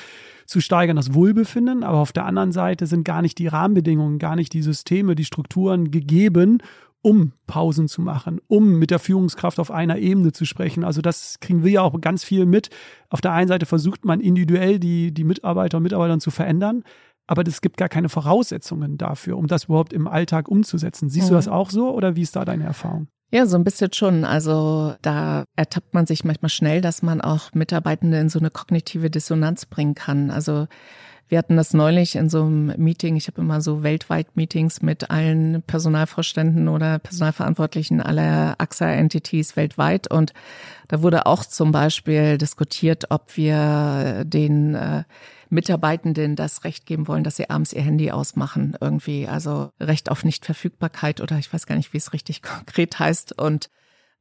[0.44, 4.36] zu steigern, das Wohlbefinden, aber auf der anderen Seite sind gar nicht die Rahmenbedingungen, gar
[4.36, 6.62] nicht die Systeme, die Strukturen gegeben,
[7.02, 10.84] um Pausen zu machen, um mit der Führungskraft auf einer Ebene zu sprechen.
[10.84, 12.70] Also das kriegen wir ja auch ganz viel mit.
[13.08, 16.84] Auf der einen Seite versucht man individuell die, die Mitarbeiter und Mitarbeiterinnen zu verändern
[17.30, 21.08] aber es gibt gar keine Voraussetzungen dafür, um das überhaupt im Alltag umzusetzen.
[21.08, 21.28] Siehst mhm.
[21.28, 23.06] du das auch so oder wie ist da deine Erfahrung?
[23.32, 24.24] Ja, so ein bisschen schon.
[24.24, 29.10] Also da ertappt man sich manchmal schnell, dass man auch Mitarbeitende in so eine kognitive
[29.10, 30.32] Dissonanz bringen kann.
[30.32, 30.66] Also
[31.30, 33.14] wir hatten das neulich in so einem Meeting.
[33.14, 40.10] Ich habe immer so weltweit Meetings mit allen Personalvorständen oder Personalverantwortlichen aller AXA-Entities weltweit.
[40.10, 40.32] Und
[40.88, 45.04] da wurde auch zum Beispiel diskutiert, ob wir den äh,
[45.50, 49.28] Mitarbeitenden das Recht geben wollen, dass sie abends ihr Handy ausmachen irgendwie.
[49.28, 53.38] Also Recht auf Nichtverfügbarkeit oder ich weiß gar nicht, wie es richtig konkret heißt.
[53.38, 53.70] Und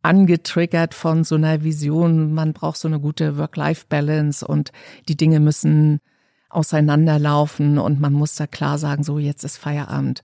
[0.04, 4.72] angetriggert von so einer Vision, man braucht so eine gute Work-Life-Balance und
[5.08, 6.02] die Dinge müssen
[6.50, 10.24] auseinanderlaufen und man muss da klar sagen, so jetzt ist Feierabend.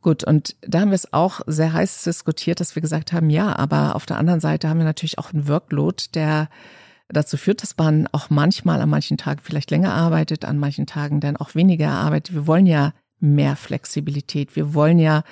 [0.00, 3.56] Gut, und da haben wir es auch sehr heiß diskutiert, dass wir gesagt haben, ja,
[3.56, 6.48] aber auf der anderen Seite haben wir natürlich auch einen Workload, der
[7.08, 11.20] dazu führt, dass man auch manchmal an manchen Tagen vielleicht länger arbeitet, an manchen Tagen
[11.20, 12.34] dann auch weniger arbeitet.
[12.34, 14.56] Wir wollen ja mehr Flexibilität.
[14.56, 15.22] Wir wollen ja,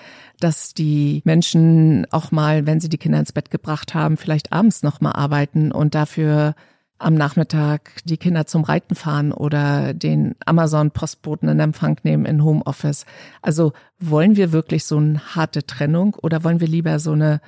[0.40, 4.82] dass die Menschen auch mal, wenn sie die Kinder ins Bett gebracht haben, vielleicht abends
[4.82, 6.54] noch mal arbeiten und dafür
[6.98, 13.06] am Nachmittag die Kinder zum Reiten fahren oder den Amazon-Postboten in Empfang nehmen in Homeoffice.
[13.42, 17.40] Also wollen wir wirklich so eine harte Trennung oder wollen wir lieber so eine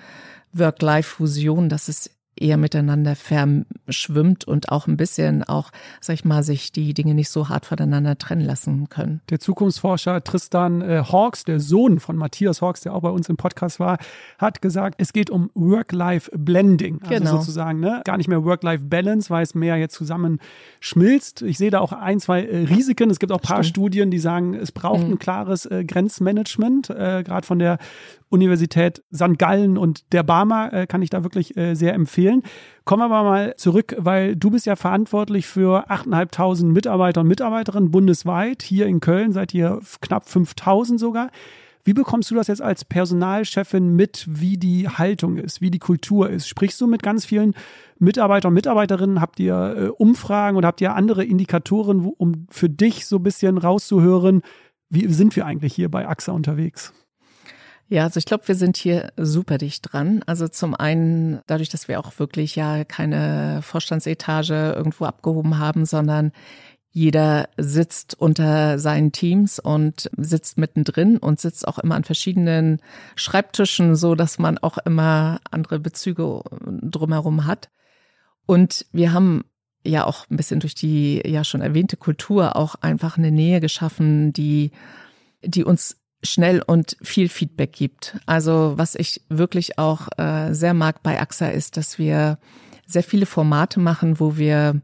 [0.53, 5.71] Work-Life-Fusion, dass es eher miteinander verschwimmt und auch ein bisschen auch,
[6.01, 9.21] sag ich mal, sich die Dinge nicht so hart voneinander trennen lassen können.
[9.31, 13.37] Der Zukunftsforscher Tristan äh, Hawks, der Sohn von Matthias Hawks, der auch bei uns im
[13.37, 13.99] Podcast war,
[14.39, 17.01] hat gesagt, es geht um Work-Life-Blending.
[17.03, 17.37] Also genau.
[17.39, 18.03] sozusagen, ne?
[18.05, 20.41] Gar nicht mehr Work-Life-Balance, weil es mehr jetzt zusammen
[20.81, 21.43] schmilzt.
[21.43, 23.11] Ich sehe da auch ein, zwei äh, Risiken.
[23.11, 23.77] Es gibt auch ein paar Stimmt.
[23.77, 25.15] Studien, die sagen, es braucht mhm.
[25.15, 27.79] ein klares äh, Grenzmanagement, äh, gerade von der
[28.35, 29.39] Universität St.
[29.39, 32.43] Gallen und der Barmer äh, kann ich da wirklich äh, sehr empfehlen.
[32.85, 37.91] Kommen wir aber mal zurück, weil du bist ja verantwortlich für 8.500 Mitarbeiter und Mitarbeiterinnen
[37.91, 38.63] bundesweit.
[38.63, 41.31] Hier in Köln seid ihr knapp 5.000 sogar.
[41.85, 46.31] Wie bekommst du das jetzt als Personalchefin mit, wie die Haltung ist, wie die Kultur
[46.31, 46.49] ist?
[46.49, 47.55] Sprichst du mit ganz vielen
[47.99, 49.21] Mitarbeitern und Mitarbeiterinnen?
[49.21, 53.59] Habt ihr äh, Umfragen oder habt ihr andere Indikatoren, um für dich so ein bisschen
[53.59, 54.41] rauszuhören,
[54.89, 56.95] wie sind wir eigentlich hier bei AXA unterwegs?
[57.89, 60.23] Ja, also ich glaube, wir sind hier super dicht dran.
[60.27, 66.33] Also zum einen dadurch, dass wir auch wirklich ja keine Vorstandsetage irgendwo abgehoben haben, sondern
[66.91, 72.81] jeder sitzt unter seinen Teams und sitzt mittendrin und sitzt auch immer an verschiedenen
[73.17, 76.43] Schreibtischen, so dass man auch immer andere Bezüge
[76.83, 77.69] drumherum hat.
[78.47, 79.45] Und wir haben
[79.85, 84.33] ja auch ein bisschen durch die ja schon erwähnte Kultur auch einfach eine Nähe geschaffen,
[84.33, 84.71] die
[85.43, 88.17] die uns schnell und viel Feedback gibt.
[88.27, 92.39] Also was ich wirklich auch äh, sehr mag bei AXA ist, dass wir
[92.87, 94.81] sehr viele Formate machen, wo wir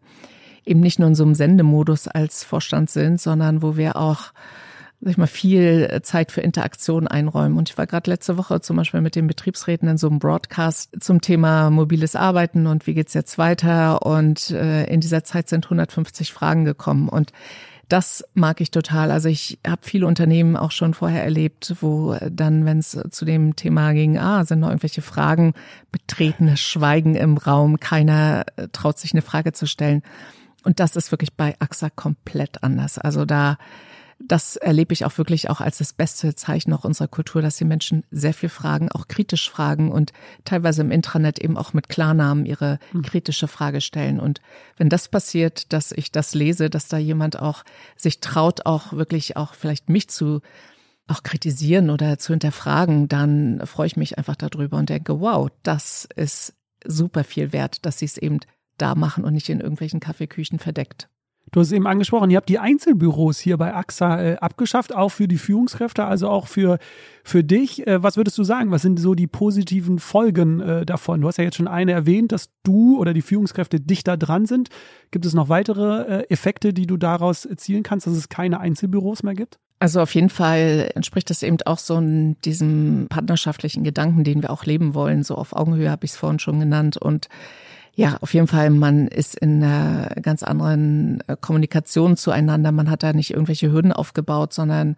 [0.64, 4.32] eben nicht nur in so einem Sendemodus als Vorstand sind, sondern wo wir auch
[5.02, 7.56] sag ich mal, viel Zeit für Interaktion einräumen.
[7.56, 10.90] Und ich war gerade letzte Woche zum Beispiel mit den Betriebsräten in so einem Broadcast
[11.00, 14.04] zum Thema mobiles Arbeiten und wie geht's jetzt weiter.
[14.04, 17.08] Und äh, in dieser Zeit sind 150 Fragen gekommen.
[17.08, 17.32] Und
[17.90, 19.10] das mag ich total.
[19.10, 23.56] Also ich habe viele Unternehmen auch schon vorher erlebt, wo dann, wenn es zu dem
[23.56, 25.54] Thema ging, ah, sind noch irgendwelche Fragen,
[25.90, 30.02] betretenes Schweigen im Raum, keiner äh, traut sich eine Frage zu stellen.
[30.62, 32.98] Und das ist wirklich bei AXA komplett anders.
[32.98, 33.58] Also da
[34.22, 37.64] das erlebe ich auch wirklich auch als das beste Zeichen auch unserer Kultur, dass die
[37.64, 40.12] Menschen sehr viel fragen, auch kritisch fragen und
[40.44, 43.02] teilweise im Intranet eben auch mit Klarnamen ihre hm.
[43.02, 44.20] kritische Frage stellen.
[44.20, 44.40] Und
[44.76, 47.64] wenn das passiert, dass ich das lese, dass da jemand auch
[47.96, 50.40] sich traut, auch wirklich auch vielleicht mich zu
[51.08, 56.08] auch kritisieren oder zu hinterfragen, dann freue ich mich einfach darüber und denke, wow, das
[56.14, 56.54] ist
[56.84, 58.38] super viel wert, dass sie es eben
[58.78, 61.09] da machen und nicht in irgendwelchen Kaffeeküchen verdeckt.
[61.50, 65.08] Du hast es eben angesprochen, ihr habt die Einzelbüros hier bei AXA äh, abgeschafft, auch
[65.08, 66.78] für die Führungskräfte, also auch für,
[67.24, 67.86] für dich.
[67.86, 68.70] Äh, was würdest du sagen?
[68.70, 71.20] Was sind so die positiven Folgen äh, davon?
[71.20, 74.68] Du hast ja jetzt schon eine erwähnt, dass du oder die Führungskräfte dichter dran sind.
[75.10, 79.24] Gibt es noch weitere äh, Effekte, die du daraus erzielen kannst, dass es keine Einzelbüros
[79.24, 79.58] mehr gibt?
[79.80, 84.66] Also auf jeden Fall entspricht das eben auch so diesem partnerschaftlichen Gedanken, den wir auch
[84.66, 85.22] leben wollen.
[85.22, 87.28] So auf Augenhöhe habe ich es vorhin schon genannt und
[88.00, 92.72] ja, auf jeden Fall, man ist in einer ganz anderen äh, Kommunikation zueinander.
[92.72, 94.96] Man hat da nicht irgendwelche Hürden aufgebaut, sondern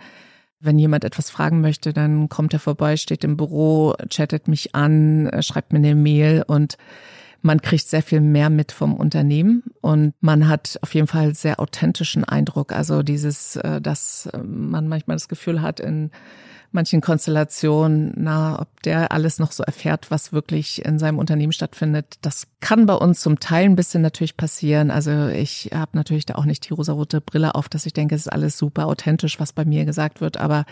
[0.60, 5.26] wenn jemand etwas fragen möchte, dann kommt er vorbei, steht im Büro, chattet mich an,
[5.26, 6.76] äh, schreibt mir eine Mail und
[7.40, 11.58] man kriegt sehr viel mehr mit vom Unternehmen und man hat auf jeden Fall sehr
[11.58, 12.72] authentischen Eindruck.
[12.72, 16.12] Also dieses, äh, dass man manchmal das Gefühl hat, in
[16.72, 22.16] manchen Konstellationen, na, ob der alles noch so erfährt, was wirklich in seinem Unternehmen stattfindet.
[22.22, 24.90] Das kann bei uns zum Teil ein bisschen natürlich passieren.
[24.90, 28.22] Also ich habe natürlich da auch nicht die rosarote Brille auf, dass ich denke, es
[28.22, 30.64] ist alles super authentisch, was bei mir gesagt wird, aber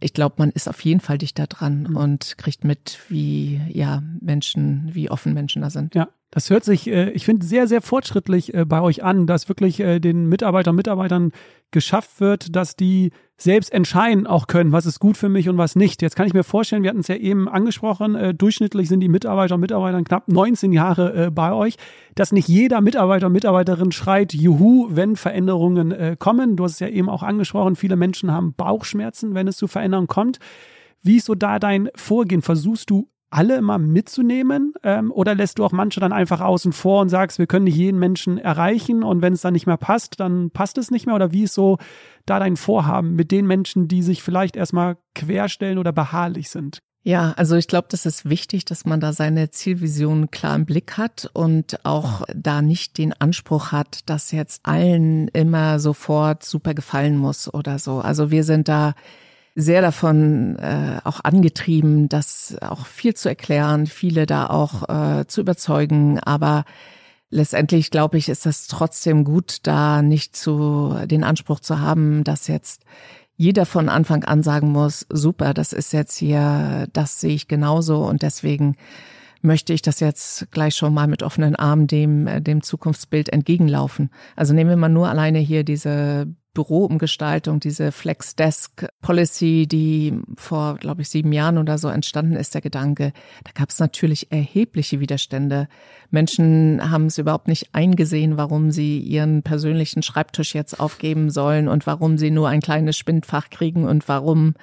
[0.00, 1.96] ich glaube, man ist auf jeden Fall dichter dran mhm.
[1.96, 5.94] und kriegt mit, wie ja Menschen, wie offen Menschen da sind.
[5.94, 9.48] Ja, das hört sich, äh, ich finde, sehr, sehr fortschrittlich äh, bei euch an, dass
[9.48, 11.30] wirklich äh, den Mitarbeitern und Mitarbeitern
[11.70, 15.76] geschafft wird, dass die selbst entscheiden auch können, was ist gut für mich und was
[15.76, 16.00] nicht.
[16.00, 19.08] Jetzt kann ich mir vorstellen, wir hatten es ja eben angesprochen, äh, durchschnittlich sind die
[19.08, 21.76] Mitarbeiter und Mitarbeiter knapp 19 Jahre äh, bei euch,
[22.14, 26.56] dass nicht jeder Mitarbeiter und Mitarbeiterin schreit, juhu, wenn Veränderungen äh, kommen.
[26.56, 30.08] Du hast es ja eben auch angesprochen, viele Menschen haben Bauchschmerzen, wenn es zu Veränderungen
[30.08, 30.38] kommt.
[31.02, 32.40] Wie ist so da dein Vorgehen?
[32.40, 34.72] Versuchst du alle immer mitzunehmen?
[34.82, 37.76] Ähm, oder lässt du auch manche dann einfach außen vor und sagst, wir können nicht
[37.76, 41.14] jeden Menschen erreichen und wenn es dann nicht mehr passt, dann passt es nicht mehr?
[41.14, 41.78] Oder wie ist so
[42.26, 46.82] da dein Vorhaben mit den Menschen, die sich vielleicht erstmal querstellen oder beharrlich sind?
[47.04, 50.96] Ja, also ich glaube, das ist wichtig, dass man da seine Zielvision klar im Blick
[50.98, 57.16] hat und auch da nicht den Anspruch hat, dass jetzt allen immer sofort super gefallen
[57.16, 57.98] muss oder so.
[57.98, 58.94] Also wir sind da
[59.54, 65.40] sehr davon äh, auch angetrieben, das auch viel zu erklären, viele da auch äh, zu
[65.40, 66.18] überzeugen.
[66.20, 66.64] Aber
[67.30, 72.48] letztendlich glaube ich, ist das trotzdem gut, da nicht zu den Anspruch zu haben, dass
[72.48, 72.84] jetzt
[73.36, 78.04] jeder von Anfang an sagen muss, super, das ist jetzt hier, das sehe ich genauso
[78.04, 78.76] und deswegen
[79.42, 84.10] möchte ich das jetzt gleich schon mal mit offenen Armen dem, äh, dem Zukunftsbild entgegenlaufen.
[84.36, 90.76] Also nehmen wir mal nur alleine hier diese Büroumgestaltung, diese Flex Desk Policy, die vor,
[90.76, 93.12] glaube ich, sieben Jahren oder so entstanden ist, der Gedanke,
[93.44, 95.68] da gab es natürlich erhebliche Widerstände.
[96.10, 101.86] Menschen haben es überhaupt nicht eingesehen, warum sie ihren persönlichen Schreibtisch jetzt aufgeben sollen und
[101.86, 104.54] warum sie nur ein kleines Spindfach kriegen und warum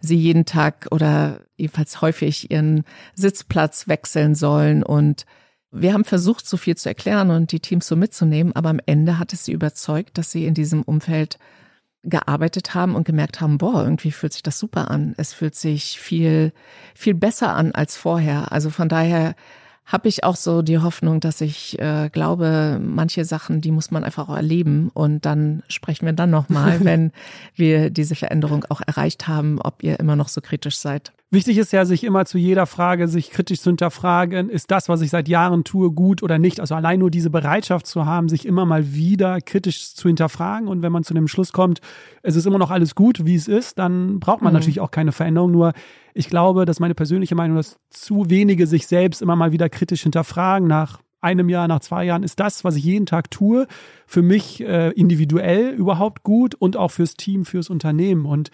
[0.00, 5.26] sie jeden Tag oder jedenfalls häufig ihren Sitzplatz wechseln sollen und
[5.72, 9.18] wir haben versucht, so viel zu erklären und die Teams so mitzunehmen, aber am Ende
[9.18, 11.38] hat es sie überzeugt, dass sie in diesem Umfeld
[12.04, 15.14] gearbeitet haben und gemerkt haben, boah, irgendwie fühlt sich das super an.
[15.16, 16.52] Es fühlt sich viel,
[16.94, 18.52] viel besser an als vorher.
[18.52, 19.34] Also von daher
[19.84, 24.04] habe ich auch so die Hoffnung, dass ich äh, glaube, manche Sachen, die muss man
[24.04, 27.12] einfach auch erleben und dann sprechen wir dann nochmal, wenn
[27.54, 31.12] wir diese Veränderung auch erreicht haben, ob ihr immer noch so kritisch seid.
[31.32, 35.00] Wichtig ist ja, sich immer zu jeder Frage sich kritisch zu hinterfragen, ist das, was
[35.00, 36.60] ich seit Jahren tue, gut oder nicht?
[36.60, 40.68] Also allein nur diese Bereitschaft zu haben, sich immer mal wieder kritisch zu hinterfragen.
[40.68, 41.80] Und wenn man zu dem Schluss kommt,
[42.22, 44.58] es ist immer noch alles gut, wie es ist, dann braucht man mhm.
[44.58, 45.52] natürlich auch keine Veränderung.
[45.52, 45.72] Nur
[46.12, 50.02] ich glaube, dass meine persönliche Meinung, dass zu wenige sich selbst immer mal wieder kritisch
[50.02, 53.66] hinterfragen nach einem Jahr, nach zwei Jahren, ist das, was ich jeden Tag tue,
[54.06, 58.26] für mich äh, individuell überhaupt gut und auch fürs Team, fürs Unternehmen.
[58.26, 58.50] Und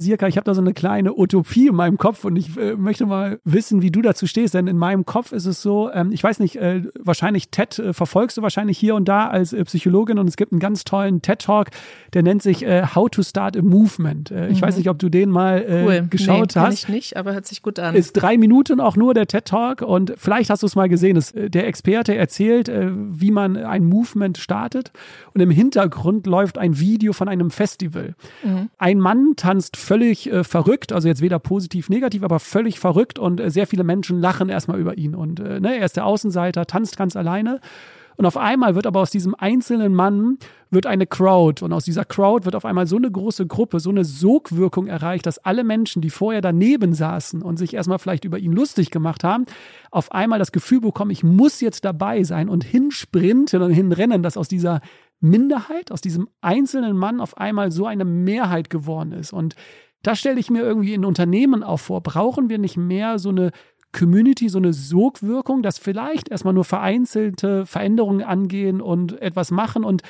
[0.00, 3.04] Sirka, ich habe da so eine kleine Utopie in meinem Kopf und ich äh, möchte
[3.04, 4.54] mal wissen, wie du dazu stehst.
[4.54, 7.92] Denn in meinem Kopf ist es so, ähm, ich weiß nicht, äh, wahrscheinlich TED äh,
[7.92, 11.20] verfolgst du wahrscheinlich hier und da als äh, Psychologin und es gibt einen ganz tollen
[11.20, 11.68] TED-Talk,
[12.14, 14.30] der nennt sich äh, How to Start a Movement.
[14.30, 14.66] Äh, ich mhm.
[14.66, 16.06] weiß nicht, ob du den mal cool.
[16.08, 16.74] geschaut nee, hast.
[16.84, 17.94] ich nicht, aber hört sich gut an.
[17.94, 21.18] Ist drei Minuten auch nur der TED-Talk und vielleicht hast du es mal gesehen.
[21.18, 24.92] Es, der Experte erzählt, wie man ein Movement startet
[25.34, 28.14] und im Hintergrund läuft ein Video von einem Festival.
[28.42, 28.70] Mhm.
[28.78, 33.40] Ein Mann tanzt völlig äh, verrückt, also jetzt weder positiv, negativ, aber völlig verrückt und
[33.40, 35.16] äh, sehr viele Menschen lachen erstmal über ihn.
[35.16, 37.60] Und äh, ne, er ist der Außenseiter, tanzt ganz alleine.
[38.16, 40.38] Und auf einmal wird aber aus diesem einzelnen Mann
[40.70, 43.90] wird eine Crowd und aus dieser Crowd wird auf einmal so eine große Gruppe, so
[43.90, 48.38] eine Sogwirkung erreicht, dass alle Menschen, die vorher daneben saßen und sich erstmal vielleicht über
[48.38, 49.44] ihn lustig gemacht haben,
[49.90, 54.36] auf einmal das Gefühl bekommen, ich muss jetzt dabei sein und hinsprinten und hinrennen, dass
[54.36, 54.82] aus dieser
[55.20, 59.32] Minderheit, aus diesem einzelnen Mann auf einmal so eine Mehrheit geworden ist.
[59.32, 59.54] Und
[60.02, 63.50] da stelle ich mir irgendwie in Unternehmen auch vor, brauchen wir nicht mehr so eine
[63.92, 70.02] Community, so eine Sogwirkung, dass vielleicht erstmal nur vereinzelte Veränderungen angehen und etwas machen und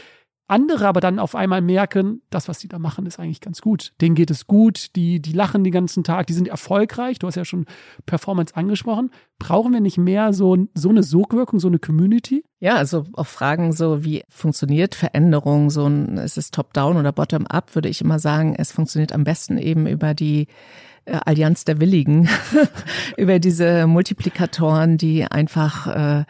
[0.51, 3.93] andere aber dann auf einmal merken, das, was die da machen, ist eigentlich ganz gut.
[4.01, 7.19] Denen geht es gut, die, die lachen den ganzen Tag, die sind erfolgreich.
[7.19, 7.67] Du hast ja schon
[8.07, 9.11] Performance angesprochen.
[9.39, 12.45] Brauchen wir nicht mehr so, so eine Sogwirkung, so eine Community?
[12.59, 17.75] Ja, also auf Fragen so, wie funktioniert Veränderung, so ein, ist es top-down oder bottom-up,
[17.75, 20.49] würde ich immer sagen, es funktioniert am besten eben über die
[21.05, 22.29] äh, Allianz der Willigen,
[23.17, 25.87] über diese Multiplikatoren, die einfach
[26.21, 26.25] äh,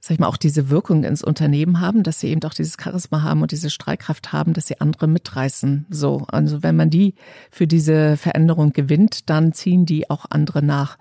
[0.00, 3.22] sag ich mal, auch diese Wirkung ins Unternehmen haben, dass sie eben auch dieses Charisma
[3.22, 5.86] haben und diese Streitkraft haben, dass sie andere mitreißen.
[5.90, 7.14] So, also wenn man die
[7.50, 10.96] für diese Veränderung gewinnt, dann ziehen die auch andere nach.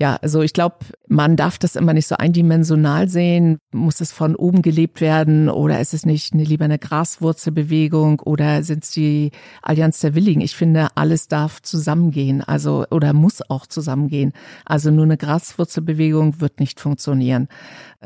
[0.00, 0.76] Ja, also ich glaube,
[1.08, 3.58] man darf das immer nicht so eindimensional sehen.
[3.70, 8.62] Muss es von oben gelebt werden oder ist es nicht eine, lieber eine Graswurzelbewegung oder
[8.62, 9.30] sind es die
[9.60, 10.40] Allianz der Willigen?
[10.40, 14.32] Ich finde, alles darf zusammengehen, also oder muss auch zusammengehen.
[14.64, 17.48] Also nur eine Graswurzelbewegung wird nicht funktionieren.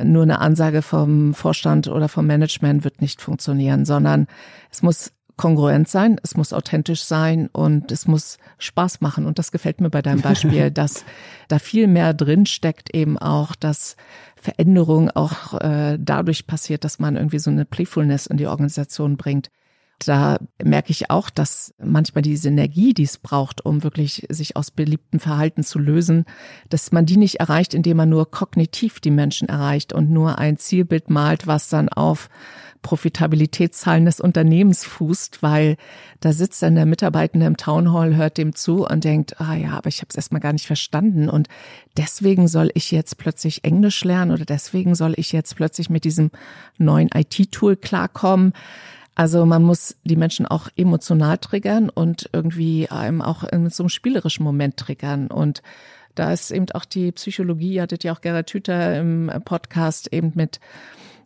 [0.03, 4.27] Nur eine Ansage vom Vorstand oder vom Management wird nicht funktionieren, sondern
[4.69, 9.27] es muss kongruent sein, es muss authentisch sein und es muss Spaß machen.
[9.27, 11.05] Und das gefällt mir bei deinem Beispiel, dass
[11.49, 13.97] da viel mehr drin steckt, eben auch, dass
[14.37, 19.51] Veränderung auch äh, dadurch passiert, dass man irgendwie so eine Playfulness in die Organisation bringt.
[20.05, 24.71] Da merke ich auch, dass manchmal diese Energie, die es braucht, um wirklich sich aus
[24.71, 26.25] beliebten Verhalten zu lösen,
[26.69, 30.59] dass man die nicht erreicht, indem man nur kognitiv die Menschen erreicht und nur ein
[30.59, 32.29] Zielbild malt, was dann auf
[32.85, 35.77] Profitabilitätszahlen des Unternehmens fußt, weil
[36.21, 39.89] da sitzt dann der Mitarbeitende im Townhall, hört dem zu und denkt, ah ja, aber
[39.89, 41.49] ich habe es erstmal gar nicht verstanden und
[41.97, 46.31] deswegen soll ich jetzt plötzlich Englisch lernen oder deswegen soll ich jetzt plötzlich mit diesem
[46.79, 48.53] neuen IT-Tool klarkommen.
[49.15, 53.89] Also man muss die Menschen auch emotional triggern und irgendwie einem auch in so einem
[53.91, 55.63] spielerischen Moment triggern und
[56.15, 60.61] da ist eben auch die Psychologie, hattet ja auch Gerhard Hüther im Podcast eben mit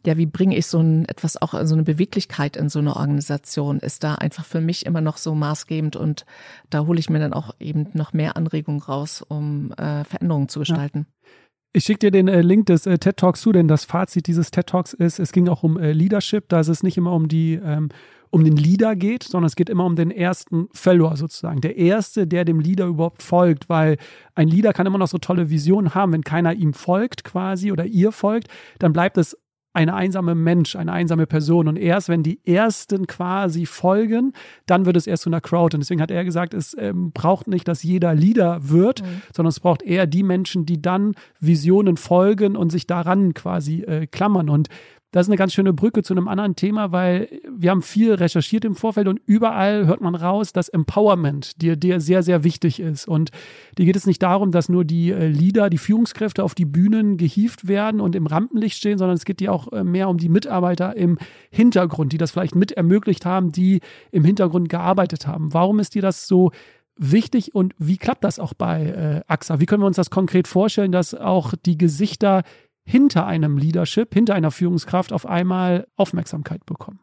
[0.07, 3.79] ja, wie bringe ich so ein etwas auch so eine Beweglichkeit in so eine Organisation,
[3.81, 6.25] ist da einfach für mich immer noch so maßgebend und
[6.71, 10.61] da hole ich mir dann auch eben noch mehr Anregungen raus, um äh, Veränderungen zu
[10.61, 11.07] gestalten.
[11.09, 11.48] Ja.
[11.73, 14.51] Ich schicke dir den äh, Link des äh, TED Talks zu, denn das Fazit dieses
[14.51, 17.61] TED Talks ist, es ging auch um äh, Leadership, da es nicht immer um die
[17.63, 17.91] ähm,
[18.31, 21.61] um den Leader geht, sondern es geht immer um den ersten Follower sozusagen.
[21.61, 23.97] Der Erste, der dem Leader überhaupt folgt, weil
[24.35, 27.87] ein Leader kann immer noch so tolle Visionen haben, wenn keiner ihm folgt quasi oder
[27.87, 28.49] ihr folgt,
[28.79, 29.37] dann bleibt es
[29.79, 31.69] eine einsame Mensch, eine einsame Person.
[31.69, 34.33] Und erst wenn die Ersten quasi folgen,
[34.67, 35.77] dann wird es erst zu einer Crowd.
[35.77, 39.23] Und deswegen hat er gesagt, es ähm, braucht nicht, dass jeder Leader wird, mhm.
[39.33, 44.09] sondern es braucht eher die Menschen, die dann Visionen folgen und sich daran quasi äh,
[44.09, 44.51] klammern.
[44.51, 44.69] Und
[45.11, 48.67] das ist eine ganz schöne Brücke zu einem anderen Thema, weil wir haben viel recherchiert
[48.67, 53.09] im Vorfeld und überall hört man raus, dass Empowerment dir, dir sehr, sehr wichtig ist.
[53.09, 53.31] Und
[53.79, 57.17] dir geht es nicht darum, dass nur die äh, Leader, die Führungskräfte auf die Bühnen
[57.17, 60.29] gehievt werden und im Rampenlicht stehen, sondern es geht dir auch äh, mehr um die
[60.29, 61.19] Mitarbeiter im
[61.51, 63.81] Hintergrund, die das vielleicht mit ermöglicht haben, die
[64.13, 65.55] im Hintergrund gearbeitet haben.
[65.55, 66.53] Warum ist dir das so
[66.99, 69.59] wichtig und wie klappt das auch bei äh, AXA?
[69.61, 72.43] Wie können wir uns das konkret vorstellen, dass auch die Gesichter
[72.89, 77.01] hinter einem Leadership, hinter einer Führungskraft auf einmal Aufmerksamkeit bekommen.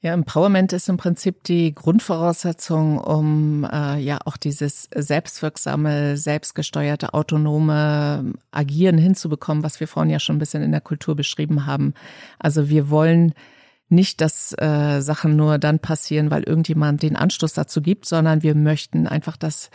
[0.00, 8.32] Ja, Empowerment ist im Prinzip die Grundvoraussetzung, um äh, ja auch dieses selbstwirksame, selbstgesteuerte, autonome
[8.50, 11.92] Agieren hinzubekommen, was wir vorhin ja schon ein bisschen in der Kultur beschrieben haben.
[12.38, 13.34] Also wir wollen
[13.90, 18.54] nicht, dass äh, Sachen nur dann passieren, weil irgendjemand den Anstoß dazu gibt, sondern wir
[18.54, 19.68] möchten einfach, dass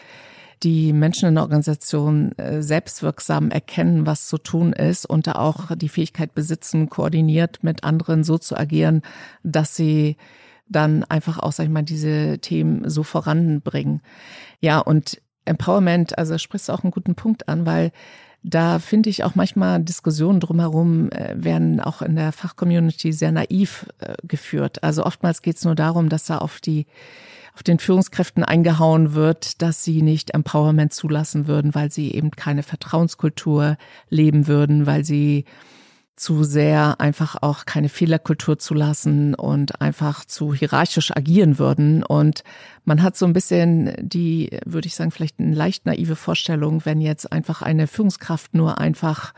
[0.64, 5.76] die Menschen in der Organisation äh, selbstwirksam erkennen, was zu tun ist und da auch
[5.76, 9.02] die Fähigkeit besitzen, koordiniert mit anderen so zu agieren,
[9.44, 10.18] dass sie
[10.68, 14.02] dann einfach auch, sag ich mal, diese Themen so voranbringen.
[14.62, 17.92] Ja, und Empowerment, also sprichst du auch einen guten Punkt an, weil
[18.48, 23.88] da finde ich auch manchmal Diskussionen drumherum äh, werden auch in der Fachcommunity sehr naiv
[24.00, 24.84] äh, geführt.
[24.84, 26.86] Also oftmals geht es nur darum, dass da auf die
[27.56, 32.64] auf den Führungskräften eingehauen wird, dass sie nicht Empowerment zulassen würden, weil sie eben keine
[32.64, 33.78] Vertrauenskultur
[34.10, 35.46] leben würden, weil sie
[36.18, 42.04] zu sehr einfach auch keine Fehlerkultur zulassen und einfach zu hierarchisch agieren würden.
[42.04, 42.44] Und
[42.84, 47.02] man hat so ein bisschen die, würde ich sagen, vielleicht eine leicht naive Vorstellung, wenn
[47.02, 49.34] jetzt einfach eine Führungskraft nur einfach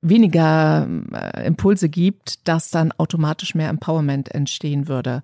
[0.00, 5.22] weniger äh, Impulse gibt, dass dann automatisch mehr Empowerment entstehen würde.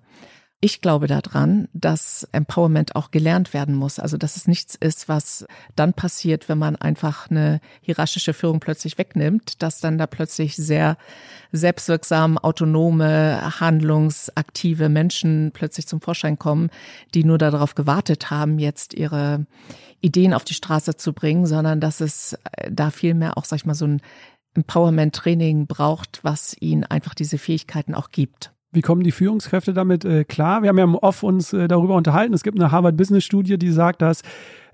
[0.61, 3.97] Ich glaube daran, dass Empowerment auch gelernt werden muss.
[3.97, 5.45] Also, dass es nichts ist, was
[5.77, 10.97] dann passiert, wenn man einfach eine hierarchische Führung plötzlich wegnimmt, dass dann da plötzlich sehr
[11.53, 16.71] selbstwirksam, autonome, handlungsaktive Menschen plötzlich zum Vorschein kommen,
[17.13, 19.45] die nur darauf gewartet haben, jetzt ihre
[20.01, 22.37] Ideen auf die Straße zu bringen, sondern dass es
[22.69, 24.01] da vielmehr auch, sag ich mal, so ein
[24.55, 28.51] Empowerment-Training braucht, was ihnen einfach diese Fähigkeiten auch gibt.
[28.71, 30.61] Wie kommen die Führungskräfte damit äh, klar?
[30.61, 32.35] Wir haben ja im Off uns äh, darüber unterhalten.
[32.35, 34.21] Es gibt eine Harvard Business Studie, die sagt, dass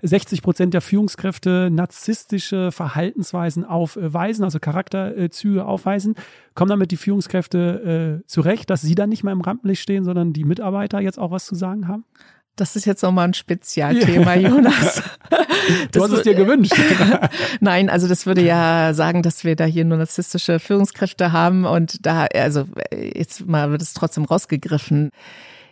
[0.02, 6.14] 60 Prozent der Führungskräfte narzisstische Verhaltensweisen aufweisen, also Charakterzüge aufweisen.
[6.54, 10.34] Kommen damit die Führungskräfte äh, zurecht, dass sie dann nicht mehr im Rampenlicht stehen, sondern
[10.34, 12.04] die Mitarbeiter jetzt auch was zu sagen haben?
[12.56, 15.02] Das ist jetzt nochmal ein Spezialthema, Jonas.
[15.92, 16.74] du hast es dir gewünscht.
[17.60, 22.06] Nein, also das würde ja sagen, dass wir da hier nur narzisstische Führungskräfte haben und
[22.06, 25.10] da, also jetzt mal wird es trotzdem rausgegriffen.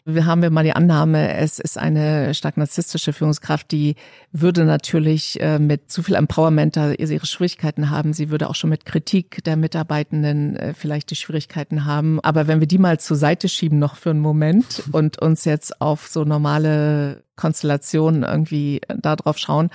[0.06, 3.96] Wir haben wir mal die Annahme, es ist eine stark narzisstische Führungskraft, die
[4.32, 8.12] würde natürlich äh, mit zu viel Empowerment da ihre Schwierigkeiten haben.
[8.12, 12.20] Sie würde auch schon mit Kritik der Mitarbeitenden äh, vielleicht die Schwierigkeiten haben.
[12.20, 15.80] Aber wenn wir die mal zur Seite schieben noch für einen Moment und uns jetzt
[15.80, 19.70] auf so normale Konstellationen irgendwie da drauf schauen,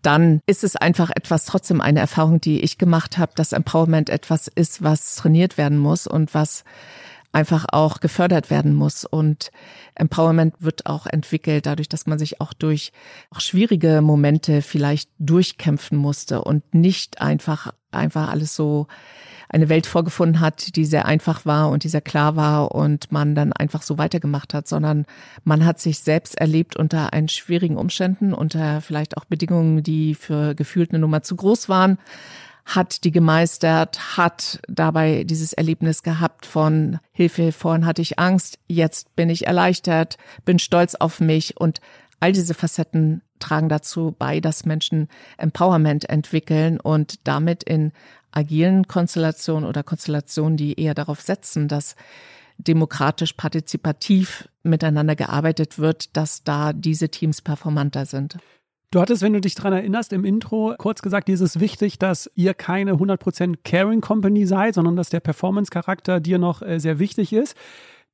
[0.00, 4.48] dann ist es einfach etwas, trotzdem eine Erfahrung, die ich gemacht habe, dass Empowerment etwas
[4.48, 6.64] ist, was trainiert werden muss und was
[7.34, 9.04] einfach auch gefördert werden muss.
[9.04, 9.50] Und
[9.94, 12.92] Empowerment wird auch entwickelt dadurch, dass man sich auch durch
[13.30, 18.86] auch schwierige Momente vielleicht durchkämpfen musste und nicht einfach, einfach alles so
[19.48, 23.34] eine Welt vorgefunden hat, die sehr einfach war und die sehr klar war und man
[23.34, 25.06] dann einfach so weitergemacht hat, sondern
[25.44, 30.54] man hat sich selbst erlebt unter einen schwierigen Umständen, unter vielleicht auch Bedingungen, die für
[30.54, 31.98] gefühlt eine Nummer zu groß waren
[32.64, 39.14] hat die gemeistert, hat dabei dieses Erlebnis gehabt von Hilfe, vorhin hatte ich Angst, jetzt
[39.16, 41.80] bin ich erleichtert, bin stolz auf mich und
[42.20, 47.92] all diese Facetten tragen dazu bei, dass Menschen Empowerment entwickeln und damit in
[48.32, 51.96] agilen Konstellationen oder Konstellationen, die eher darauf setzen, dass
[52.56, 58.38] demokratisch partizipativ miteinander gearbeitet wird, dass da diese Teams performanter sind.
[58.94, 61.98] Du hattest, wenn du dich daran erinnerst, im Intro kurz gesagt, dir ist es wichtig,
[61.98, 67.00] dass ihr keine 100% Caring Company seid, sondern dass der Performance-Charakter dir noch äh, sehr
[67.00, 67.56] wichtig ist.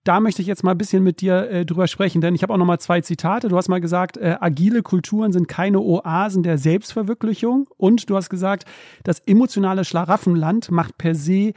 [0.05, 2.55] da möchte ich jetzt mal ein bisschen mit dir äh, drüber sprechen, denn ich habe
[2.55, 3.49] auch noch mal zwei Zitate.
[3.49, 8.31] Du hast mal gesagt, äh, agile Kulturen sind keine Oasen der Selbstverwirklichung und du hast
[8.31, 8.65] gesagt,
[9.05, 11.53] das emotionale Schlaraffenland macht per se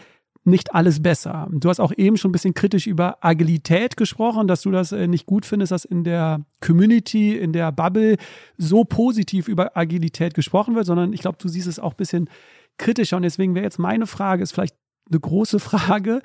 [0.46, 1.48] nicht alles besser.
[1.52, 5.08] Du hast auch eben schon ein bisschen kritisch über Agilität gesprochen, dass du das äh,
[5.08, 8.18] nicht gut findest, dass in der Community, in der Bubble
[8.58, 12.30] so positiv über Agilität gesprochen wird, sondern ich glaube, du siehst es auch ein bisschen
[12.78, 13.18] kritischer.
[13.18, 14.76] Und deswegen wäre jetzt meine Frage, ist vielleicht
[15.10, 16.22] eine große Frage.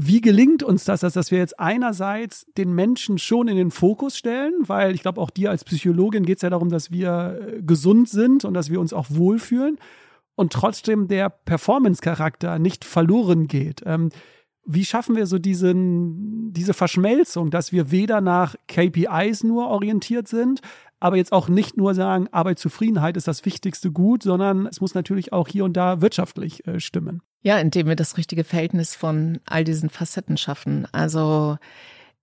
[0.00, 4.52] Wie gelingt uns das, dass wir jetzt einerseits den Menschen schon in den Fokus stellen,
[4.60, 8.08] weil ich glaube, auch dir als Psychologin geht es ja darum, dass wir äh, gesund
[8.08, 9.76] sind und dass wir uns auch wohlfühlen
[10.38, 13.82] und trotzdem der Performance-Charakter nicht verloren geht.
[13.84, 14.10] Ähm,
[14.64, 20.60] wie schaffen wir so diesen, diese Verschmelzung, dass wir weder nach KPIs nur orientiert sind,
[21.00, 25.32] aber jetzt auch nicht nur sagen, Arbeitszufriedenheit ist das wichtigste Gut, sondern es muss natürlich
[25.32, 27.22] auch hier und da wirtschaftlich äh, stimmen.
[27.42, 30.86] Ja, indem wir das richtige Verhältnis von all diesen Facetten schaffen.
[30.92, 31.56] Also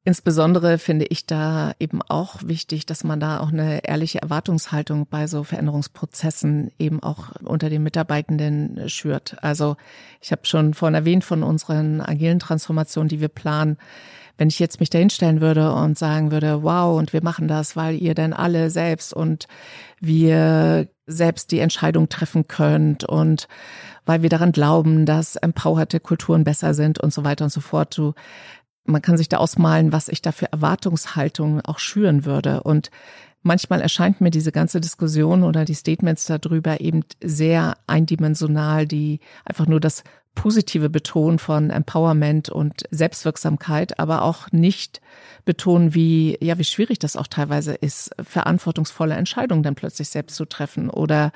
[0.07, 5.25] Insbesondere finde ich da eben auch wichtig, dass man da auch eine ehrliche Erwartungshaltung bei
[5.25, 9.35] so Veränderungsprozessen eben auch unter den Mitarbeitenden schürt.
[9.41, 9.77] Also
[10.21, 13.77] ich habe schon vorhin erwähnt von unseren agilen Transformationen, die wir planen.
[14.37, 17.95] Wenn ich jetzt mich dahinstellen würde und sagen würde, wow, und wir machen das, weil
[17.95, 19.47] ihr denn alle selbst und
[19.99, 23.47] wir selbst die Entscheidung treffen könnt und
[24.05, 27.97] weil wir daran glauben, dass empowerte Kulturen besser sind und so weiter und so fort.
[27.97, 28.13] Du
[28.85, 32.63] man kann sich da ausmalen, was ich da für Erwartungshaltungen auch schüren würde.
[32.63, 32.91] Und
[33.41, 39.67] manchmal erscheint mir diese ganze Diskussion oder die Statements darüber eben sehr eindimensional, die einfach
[39.67, 40.03] nur das
[40.35, 45.01] positive Betonen von Empowerment und Selbstwirksamkeit, aber auch nicht
[45.45, 50.45] betonen, wie, ja, wie schwierig das auch teilweise ist, verantwortungsvolle Entscheidungen dann plötzlich selbst zu
[50.45, 51.31] treffen oder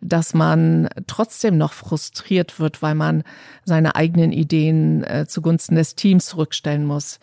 [0.00, 3.24] dass man trotzdem noch frustriert wird, weil man
[3.64, 7.20] seine eigenen Ideen äh, zugunsten des Teams zurückstellen muss.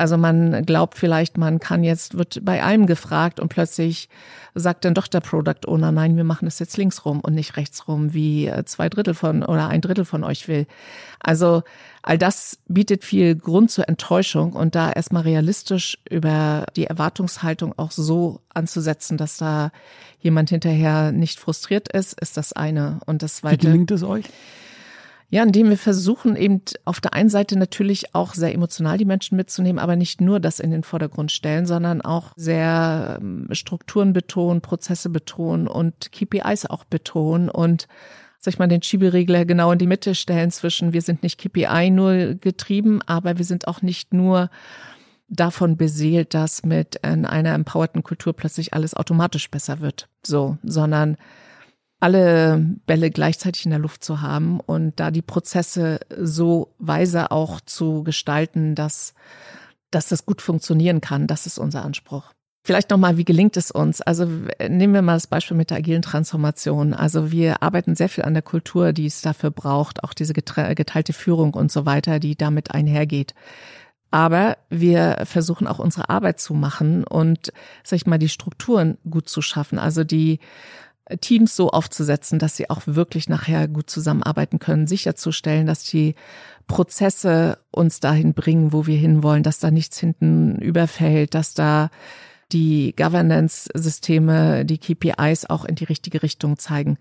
[0.00, 4.08] Also man glaubt vielleicht, man kann jetzt, wird bei allem gefragt und plötzlich
[4.54, 7.58] sagt dann doch der Product Owner, nein, wir machen das jetzt links rum und nicht
[7.58, 10.66] rechts rum, wie äh, zwei Drittel von oder ein Drittel von euch will.
[11.20, 11.64] Also
[12.00, 17.90] all das bietet viel Grund zur Enttäuschung und da erstmal realistisch über die Erwartungshaltung auch
[17.90, 19.70] so anzusetzen, dass da
[20.20, 23.00] jemand hinterher nicht frustriert ist, ist das eine.
[23.04, 23.64] Und das zweite.
[23.64, 24.24] Wie gelingt es euch?
[25.32, 29.36] Ja, indem wir versuchen eben auf der einen Seite natürlich auch sehr emotional die Menschen
[29.36, 34.60] mitzunehmen, aber nicht nur das in den Vordergrund stellen, sondern auch sehr ähm, Strukturen betonen,
[34.60, 37.86] Prozesse betonen und KPIs auch betonen und
[38.40, 41.90] sag ich mal, den Schieberegler genau in die Mitte stellen zwischen wir sind nicht KPI
[41.90, 44.50] nur getrieben, aber wir sind auch nicht nur
[45.28, 50.08] davon beseelt, dass mit einer empowerten Kultur plötzlich alles automatisch besser wird.
[50.26, 51.16] So, sondern
[52.00, 57.60] alle Bälle gleichzeitig in der Luft zu haben und da die Prozesse so weise auch
[57.60, 59.14] zu gestalten, dass,
[59.90, 61.26] dass das gut funktionieren kann.
[61.26, 62.32] Das ist unser Anspruch.
[62.62, 64.02] Vielleicht nochmal, wie gelingt es uns?
[64.02, 64.26] Also
[64.68, 66.92] nehmen wir mal das Beispiel mit der agilen Transformation.
[66.92, 71.12] Also wir arbeiten sehr viel an der Kultur, die es dafür braucht, auch diese geteilte
[71.12, 73.34] Führung und so weiter, die damit einhergeht.
[74.10, 79.28] Aber wir versuchen auch unsere Arbeit zu machen und, sag ich mal, die Strukturen gut
[79.28, 79.78] zu schaffen.
[79.78, 80.40] Also die
[81.20, 86.14] Teams so aufzusetzen, dass sie auch wirklich nachher gut zusammenarbeiten können, sicherzustellen, dass die
[86.66, 91.90] Prozesse uns dahin bringen, wo wir hinwollen, dass da nichts hinten überfällt, dass da
[92.52, 96.98] die Governance-Systeme, die KPIs auch in die richtige Richtung zeigen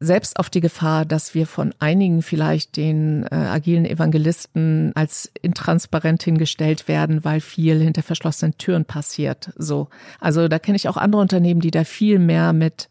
[0.00, 6.22] selbst auf die Gefahr, dass wir von einigen vielleicht den äh, agilen Evangelisten als intransparent
[6.22, 9.52] hingestellt werden, weil viel hinter verschlossenen Türen passiert.
[9.56, 9.88] So,
[10.20, 12.88] also da kenne ich auch andere Unternehmen, die da viel mehr mit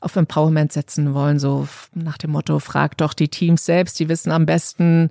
[0.00, 4.30] auf Empowerment setzen wollen, so nach dem Motto, frag doch die Teams selbst, die wissen
[4.30, 5.10] am besten,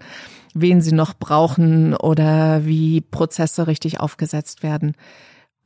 [0.53, 4.95] wen sie noch brauchen oder wie Prozesse richtig aufgesetzt werden.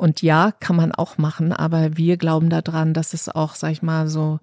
[0.02, 3.84] Und ja, kann man auch machen, aber wir glauben daran, dass es auch, sag ich
[3.84, 4.40] mal, so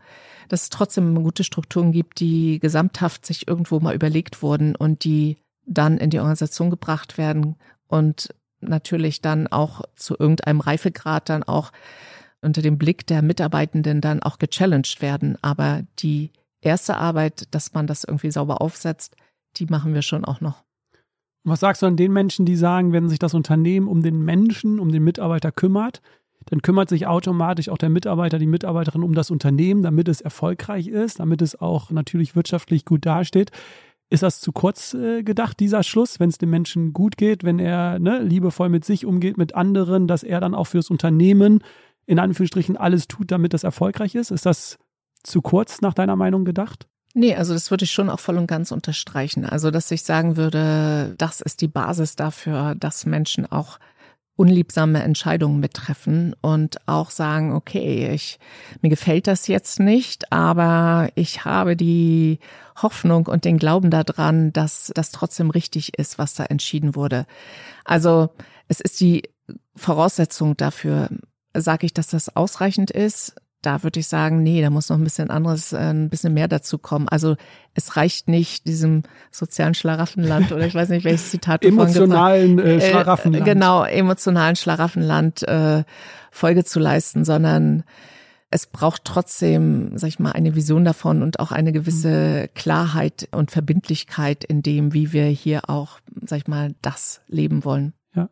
[0.48, 5.36] dass es trotzdem gute Strukturen gibt, die gesamthaft sich irgendwo mal überlegt wurden und die
[5.66, 7.56] dann in die Organisation gebracht werden
[7.88, 11.72] und natürlich dann auch zu irgendeinem Reifegrad dann auch
[12.40, 15.38] unter dem Blick der Mitarbeitenden dann auch gechallenged werden.
[15.42, 16.30] Aber die
[16.60, 19.16] erste Arbeit, dass man das irgendwie sauber aufsetzt,
[19.56, 20.62] die machen wir schon auch noch.
[21.48, 24.78] Was sagst du an den Menschen, die sagen, wenn sich das Unternehmen um den Menschen,
[24.80, 26.00] um den Mitarbeiter kümmert,
[26.46, 30.88] dann kümmert sich automatisch auch der Mitarbeiter, die Mitarbeiterin um das Unternehmen, damit es erfolgreich
[30.88, 33.50] ist, damit es auch natürlich wirtschaftlich gut dasteht.
[34.10, 37.58] Ist das zu kurz äh, gedacht, dieser Schluss, wenn es dem Menschen gut geht, wenn
[37.58, 41.62] er ne, liebevoll mit sich umgeht, mit anderen, dass er dann auch fürs Unternehmen
[42.06, 44.30] in Anführungsstrichen alles tut, damit das erfolgreich ist?
[44.30, 44.78] Ist das
[45.22, 46.88] zu kurz nach deiner Meinung gedacht?
[47.18, 49.44] Nee, also das würde ich schon auch voll und ganz unterstreichen.
[49.44, 53.80] Also, dass ich sagen würde, das ist die Basis dafür, dass Menschen auch
[54.36, 58.38] unliebsame Entscheidungen mittreffen und auch sagen, okay, ich,
[58.82, 62.38] mir gefällt das jetzt nicht, aber ich habe die
[62.80, 67.26] Hoffnung und den Glauben daran, dass das trotzdem richtig ist, was da entschieden wurde.
[67.84, 68.28] Also
[68.68, 69.28] es ist die
[69.74, 71.08] Voraussetzung dafür,
[71.52, 75.04] sage ich, dass das ausreichend ist, da würde ich sagen, nee, da muss noch ein
[75.04, 77.08] bisschen anderes, äh, ein bisschen mehr dazu kommen.
[77.08, 77.36] Also
[77.74, 82.76] es reicht nicht diesem sozialen Schlaraffenland oder ich weiß nicht, welches Zitat du Emotionalen äh,
[82.76, 83.44] äh, Schlaraffenland.
[83.44, 85.84] Genau, emotionalen Schlaraffenland äh,
[86.30, 87.84] Folge zu leisten, sondern
[88.50, 93.50] es braucht trotzdem, sag ich mal, eine Vision davon und auch eine gewisse Klarheit und
[93.50, 97.92] Verbindlichkeit in dem, wie wir hier auch, sag ich mal, das leben wollen.
[98.14, 98.30] Ja.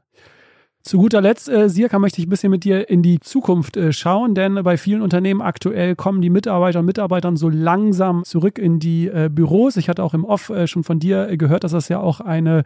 [0.87, 3.93] Zu guter Letzt, äh, Sirka, möchte ich ein bisschen mit dir in die Zukunft äh,
[3.93, 8.78] schauen, denn bei vielen Unternehmen aktuell kommen die Mitarbeiter und Mitarbeitern so langsam zurück in
[8.78, 9.76] die äh, Büros.
[9.78, 12.20] Ich hatte auch im Off äh, schon von dir äh, gehört, dass das ja auch
[12.20, 12.62] eine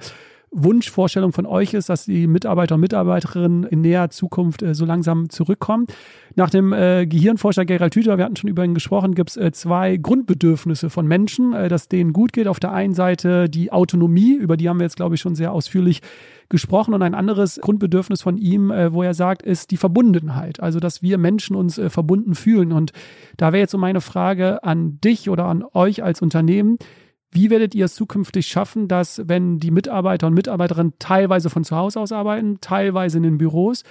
[0.52, 5.30] Wunschvorstellung von euch ist, dass die Mitarbeiter und Mitarbeiterinnen in näher Zukunft äh, so langsam
[5.30, 5.86] zurückkommen.
[6.34, 9.52] Nach dem äh, Gehirnforscher Gerald Hüther, wir hatten schon über ihn gesprochen, gibt es äh,
[9.52, 12.48] zwei Grundbedürfnisse von Menschen, äh, dass denen gut geht.
[12.48, 15.52] Auf der einen Seite die Autonomie, über die haben wir jetzt, glaube ich, schon sehr
[15.52, 16.02] ausführlich
[16.48, 16.94] gesprochen.
[16.94, 20.60] Und ein anderes Grundbedürfnis von ihm, äh, wo er sagt, ist die Verbundenheit.
[20.60, 22.72] Also, dass wir Menschen uns äh, verbunden fühlen.
[22.72, 22.92] Und
[23.36, 26.78] da wäre jetzt so meine Frage an dich oder an euch als Unternehmen.
[27.32, 31.76] Wie werdet ihr es zukünftig schaffen, dass, wenn die Mitarbeiter und Mitarbeiterinnen teilweise von zu
[31.76, 33.84] Hause aus arbeiten, teilweise in den Büros,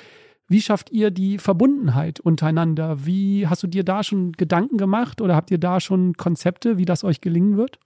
[0.49, 3.05] wie schafft ihr die Verbundenheit untereinander?
[3.05, 6.85] Wie hast du dir da schon Gedanken gemacht oder habt ihr da schon Konzepte, wie
[6.85, 7.79] das euch gelingen wird?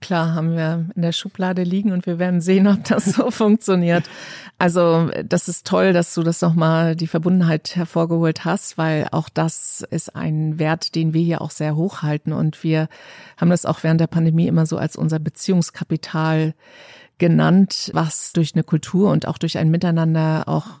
[0.00, 4.08] Klar, haben wir in der Schublade liegen und wir werden sehen, ob das so funktioniert.
[4.56, 9.84] Also das ist toll, dass du das nochmal die Verbundenheit hervorgeholt hast, weil auch das
[9.90, 12.88] ist ein Wert, den wir hier auch sehr hoch halten und wir
[13.36, 16.54] haben das auch während der Pandemie immer so als unser Beziehungskapital
[17.18, 20.80] genannt, was durch eine Kultur und auch durch ein Miteinander auch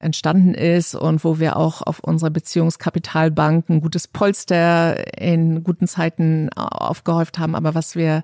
[0.00, 6.50] entstanden ist und wo wir auch auf unserer Beziehungskapitalbank ein gutes Polster in guten Zeiten
[6.52, 8.22] aufgehäuft haben, aber was wir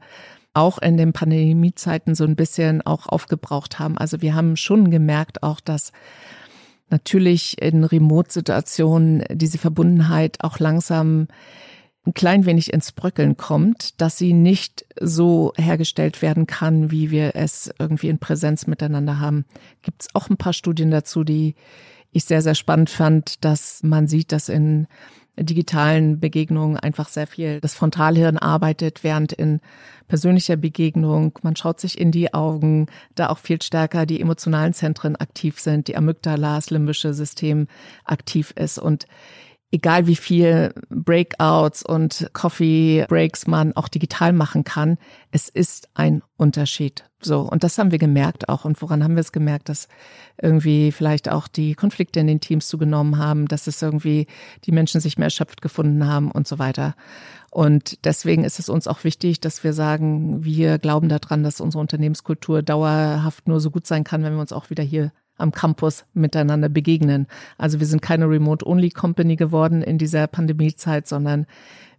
[0.55, 3.99] auch in den Pandemiezeiten so ein bisschen auch aufgebraucht haben.
[3.99, 5.91] Also wir haben schon gemerkt auch, dass
[6.91, 11.27] natürlich in Remote-Situationen diese Verbundenheit auch langsam
[12.07, 17.35] ein klein wenig ins Bröckeln kommt, dass sie nicht so hergestellt werden kann, wie wir
[17.35, 19.47] es irgendwie in Präsenz miteinander haben.
[19.83, 21.55] Gibt es auch ein paar Studien dazu, die
[22.13, 24.87] ich sehr, sehr spannend fand, dass man sieht, dass in
[25.37, 29.61] digitalen Begegnungen einfach sehr viel das Frontalhirn arbeitet, während in
[30.07, 32.87] persönlicher Begegnung man schaut sich in die Augen,
[33.17, 37.67] da auch viel stärker die emotionalen Zentren aktiv sind, die Amygdala, das limbische System
[38.05, 39.07] aktiv ist und
[39.75, 44.99] egal wie viel Breakouts und Coffee Breaks man auch digital machen kann,
[45.33, 47.05] es ist ein Unterschied.
[47.21, 47.41] So.
[47.41, 48.65] Und das haben wir gemerkt auch.
[48.65, 49.89] Und woran haben wir es gemerkt, dass
[50.41, 54.29] irgendwie vielleicht auch die Konflikte in den Teams zugenommen haben, dass es irgendwie
[54.65, 56.95] die Menschen sich mehr erschöpft gefunden haben und so weiter.
[57.51, 61.81] Und deswegen ist es uns auch wichtig, dass wir sagen, wir glauben daran, dass unsere
[61.81, 66.05] Unternehmenskultur dauerhaft nur so gut sein kann, wenn wir uns auch wieder hier am Campus
[66.15, 67.27] miteinander begegnen.
[67.59, 71.47] Also wir sind keine Remote-Only-Company geworden in dieser Pandemiezeit, sondern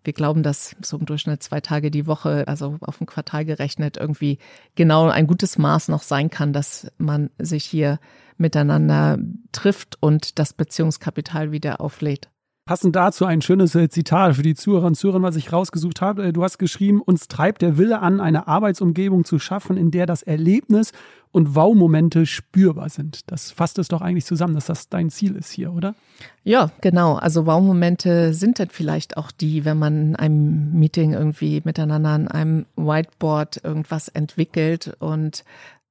[0.04, 3.98] wir glauben, dass so im Durchschnitt zwei Tage die Woche, also auf ein Quartal gerechnet,
[3.98, 4.38] irgendwie
[4.76, 8.00] genau ein gutes Maß noch sein kann, dass man sich hier
[8.38, 9.18] miteinander
[9.52, 12.30] trifft und das Beziehungskapital wieder auflädt.
[12.68, 16.26] Passend dazu ein schönes äh, Zitat für die Zuhörer und Zuhörer, was ich rausgesucht habe.
[16.26, 20.08] Äh, du hast geschrieben, uns treibt der Wille an, eine Arbeitsumgebung zu schaffen, in der
[20.08, 20.92] das Erlebnis
[21.32, 23.30] und Wow-Momente spürbar sind.
[23.30, 25.94] Das fasst es doch eigentlich zusammen, dass das dein Ziel ist hier, oder?
[26.44, 27.16] Ja, genau.
[27.18, 32.28] Also Wow-Momente sind dann vielleicht auch die, wenn man in einem Meeting irgendwie miteinander an
[32.28, 35.44] einem Whiteboard irgendwas entwickelt und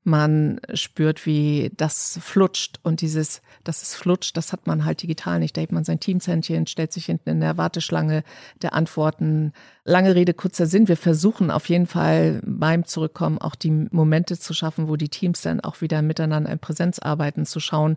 [0.05, 5.39] man spürt, wie das flutscht und dieses, dass es flutscht, das hat man halt digital
[5.39, 5.57] nicht.
[5.57, 8.23] Da hebt man sein Teamshändchen, stellt sich hinten in der Warteschlange
[8.61, 9.53] der Antworten.
[9.85, 10.89] Lange Rede, kurzer Sinn.
[10.89, 15.41] Wir versuchen auf jeden Fall beim Zurückkommen auch die Momente zu schaffen, wo die Teams
[15.41, 17.97] dann auch wieder miteinander in Präsenz arbeiten, zu schauen,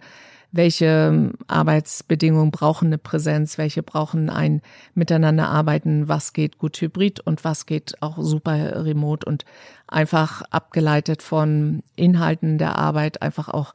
[0.51, 4.61] welche ähm, Arbeitsbedingungen brauchen eine Präsenz, welche brauchen ein
[4.93, 9.25] Miteinander arbeiten, was geht gut hybrid und was geht auch super remote?
[9.25, 9.45] Und
[9.87, 13.73] einfach abgeleitet von Inhalten der Arbeit einfach auch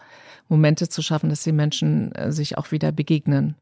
[0.48, 3.56] Momente zu schaffen, dass die Menschen äh, sich auch wieder begegnen.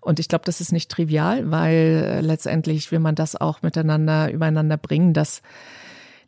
[0.00, 4.32] Und ich glaube, das ist nicht trivial, weil äh, letztendlich will man das auch miteinander
[4.32, 5.42] übereinander bringen, dass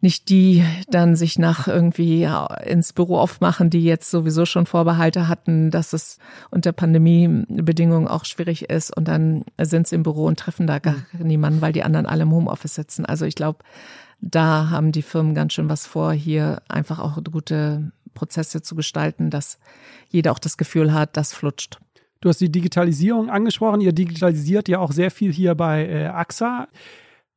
[0.04, 2.28] nicht die dann sich nach irgendwie
[2.66, 6.18] ins Büro aufmachen, die jetzt sowieso schon Vorbehalte hatten, dass es
[6.50, 10.96] unter Pandemiebedingungen auch schwierig ist und dann sind sie im Büro und treffen da gar
[11.12, 11.26] mhm.
[11.26, 13.06] niemanden, weil die anderen alle im Homeoffice sitzen.
[13.06, 13.60] Also ich glaube,
[14.20, 19.30] da haben die Firmen ganz schön was vor, hier einfach auch gute Prozesse zu gestalten,
[19.30, 19.58] dass
[20.10, 21.78] jeder auch das Gefühl hat, das flutscht.
[22.20, 23.80] Du hast die Digitalisierung angesprochen.
[23.80, 26.68] Ihr digitalisiert ja auch sehr viel hier bei äh, AXA.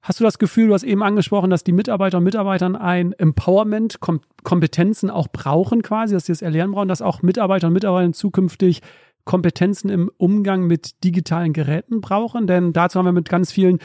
[0.07, 3.99] Hast du das Gefühl, du hast eben angesprochen, dass die Mitarbeiter und Mitarbeitern ein Empowerment,
[3.99, 8.13] Kom Kompetenzen auch brauchen quasi, dass sie das erlernen brauchen, dass auch Mitarbeiter und Mitarbeiter
[8.13, 8.81] zukünftig
[9.25, 12.47] Kompetenzen im Umgang mit digitalen Geräten brauchen?
[12.47, 13.79] Denn dazu haben wir mit ganz vielen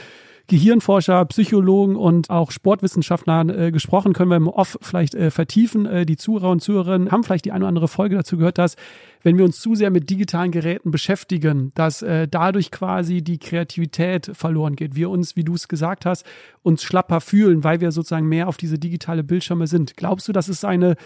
[0.48, 5.86] Gehirnforscher, Psychologen und auch Sportwissenschaftlern äh, gesprochen, können wir im Off vielleicht äh, vertiefen.
[5.86, 8.76] Äh, die Zuhörer und Zuhörerinnen haben vielleicht die eine oder andere Folge dazu gehört, dass
[9.22, 14.30] wenn wir uns zu sehr mit digitalen Geräten beschäftigen, dass äh, dadurch quasi die Kreativität
[14.34, 14.96] verloren geht.
[14.96, 16.26] Wir uns, wie du es gesagt hast,
[16.62, 19.96] uns schlapper fühlen, weil wir sozusagen mehr auf diese digitale Bildschirme sind.
[19.96, 20.96] Glaubst du, das ist eine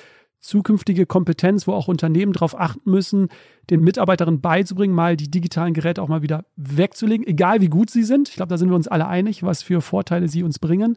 [0.47, 3.29] zukünftige Kompetenz, wo auch Unternehmen darauf achten müssen,
[3.71, 8.05] den Mitarbeiterinnen beizubringen, mal die digitalen Geräte auch mal wieder wegzulegen, egal wie gut sie
[8.05, 8.29] sind.
[8.29, 10.97] Ich glaube, da sind wir uns alle einig, was für Vorteile sie uns bringen.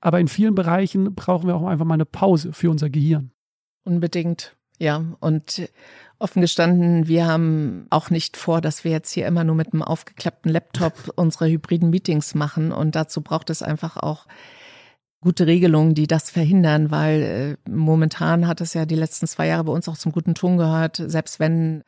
[0.00, 3.30] Aber in vielen Bereichen brauchen wir auch einfach mal eine Pause für unser Gehirn.
[3.84, 5.02] Unbedingt, ja.
[5.20, 5.68] Und
[6.18, 9.82] offen gestanden, wir haben auch nicht vor, dass wir jetzt hier immer nur mit einem
[9.82, 12.72] aufgeklappten Laptop unsere hybriden Meetings machen.
[12.72, 14.26] Und dazu braucht es einfach auch
[15.24, 17.22] gute Regelungen, die das verhindern, weil
[17.66, 20.58] äh, momentan hat es ja die letzten zwei Jahre bei uns auch zum guten Ton
[20.58, 21.82] gehört, selbst wenn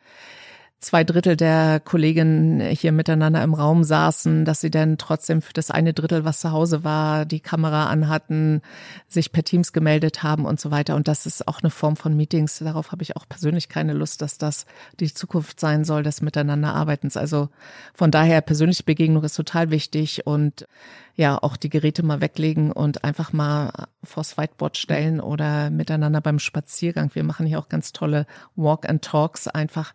[0.87, 5.73] zwei Drittel der Kolleginnen hier miteinander im Raum saßen, dass sie dann trotzdem für das
[5.73, 8.63] eine Drittel, was zu Hause war, die Kamera anhatten,
[9.09, 10.95] sich per Teams gemeldet haben und so weiter.
[10.95, 12.61] Und das ist auch eine Form von Meetings.
[12.61, 14.65] Darauf habe ich auch persönlich keine Lust, dass das
[15.01, 17.17] die Zukunft sein soll des Miteinanderarbeitens.
[17.17, 17.49] Also
[17.93, 20.69] von daher persönliche Begegnung ist total wichtig und
[21.17, 26.39] ja, auch die Geräte mal weglegen und einfach mal vors Whiteboard stellen oder miteinander beim
[26.39, 27.11] Spaziergang.
[27.15, 29.95] Wir machen hier auch ganz tolle Walk and Talks einfach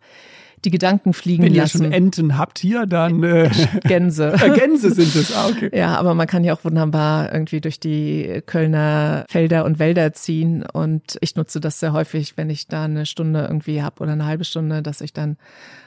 [0.64, 1.80] die Gedanken fliegen Wenn lassen.
[1.80, 3.50] Wenn ihr schon Enten habt hier, dann äh,
[3.84, 4.34] Gänse.
[4.54, 5.70] Gänse sind es, ah, okay.
[5.76, 10.64] Ja, aber man kann ja auch wunderbar irgendwie durch die Kölner Felder und Wälder ziehen
[10.64, 14.26] und ich nutze das sehr häufig, wenn ich da eine Stunde irgendwie habe oder eine
[14.26, 15.36] halbe Stunde, dass ich dann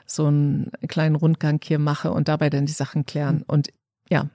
[0.05, 3.43] so einen kleinen Rundgang hier mache und dabei dann die Sachen klären.
[3.47, 3.69] Und
[4.09, 4.29] ja,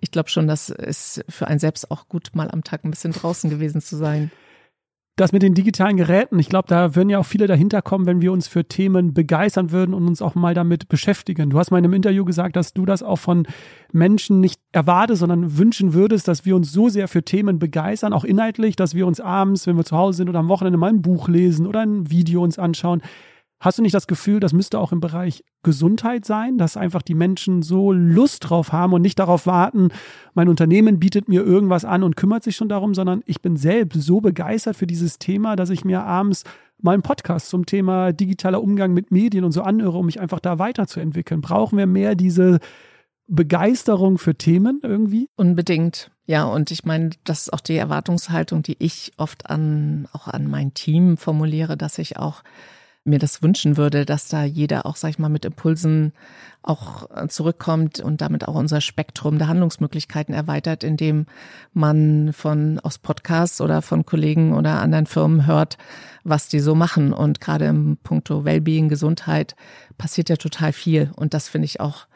[0.00, 3.12] ich glaube schon, das ist für einen selbst auch gut, mal am Tag ein bisschen
[3.12, 4.30] draußen gewesen zu sein
[5.16, 8.20] das mit den digitalen Geräten, ich glaube, da würden ja auch viele dahinter kommen, wenn
[8.20, 11.50] wir uns für Themen begeistern würden und uns auch mal damit beschäftigen.
[11.50, 13.46] Du hast mal in einem Interview gesagt, dass du das auch von
[13.92, 18.24] Menschen nicht erwartest, sondern wünschen würdest, dass wir uns so sehr für Themen begeistern, auch
[18.24, 21.02] inhaltlich, dass wir uns abends, wenn wir zu Hause sind oder am Wochenende mal ein
[21.02, 23.00] Buch lesen oder ein Video uns anschauen,
[23.64, 27.14] Hast du nicht das Gefühl, das müsste auch im Bereich Gesundheit sein, dass einfach die
[27.14, 29.88] Menschen so Lust drauf haben und nicht darauf warten,
[30.34, 34.02] mein Unternehmen bietet mir irgendwas an und kümmert sich schon darum, sondern ich bin selbst
[34.02, 36.44] so begeistert für dieses Thema, dass ich mir abends
[36.82, 40.40] mal einen Podcast zum Thema digitaler Umgang mit Medien und so anhöre, um mich einfach
[40.40, 41.40] da weiterzuentwickeln.
[41.40, 42.58] Brauchen wir mehr diese
[43.28, 45.30] Begeisterung für Themen irgendwie?
[45.36, 46.10] Unbedingt.
[46.26, 50.50] Ja, und ich meine, das ist auch die Erwartungshaltung, die ich oft an, auch an
[50.50, 52.42] mein Team formuliere, dass ich auch
[53.04, 56.12] mir das wünschen würde, dass da jeder auch, sag ich mal, mit Impulsen
[56.62, 61.26] auch äh, zurückkommt und damit auch unser Spektrum der Handlungsmöglichkeiten erweitert, indem
[61.74, 65.76] man von aus Podcasts oder von Kollegen oder anderen Firmen hört,
[66.24, 67.12] was die so machen.
[67.12, 69.54] Und gerade im Punkto Wellbeing, Gesundheit
[69.98, 71.10] passiert ja total viel.
[71.14, 72.06] Und das finde ich auch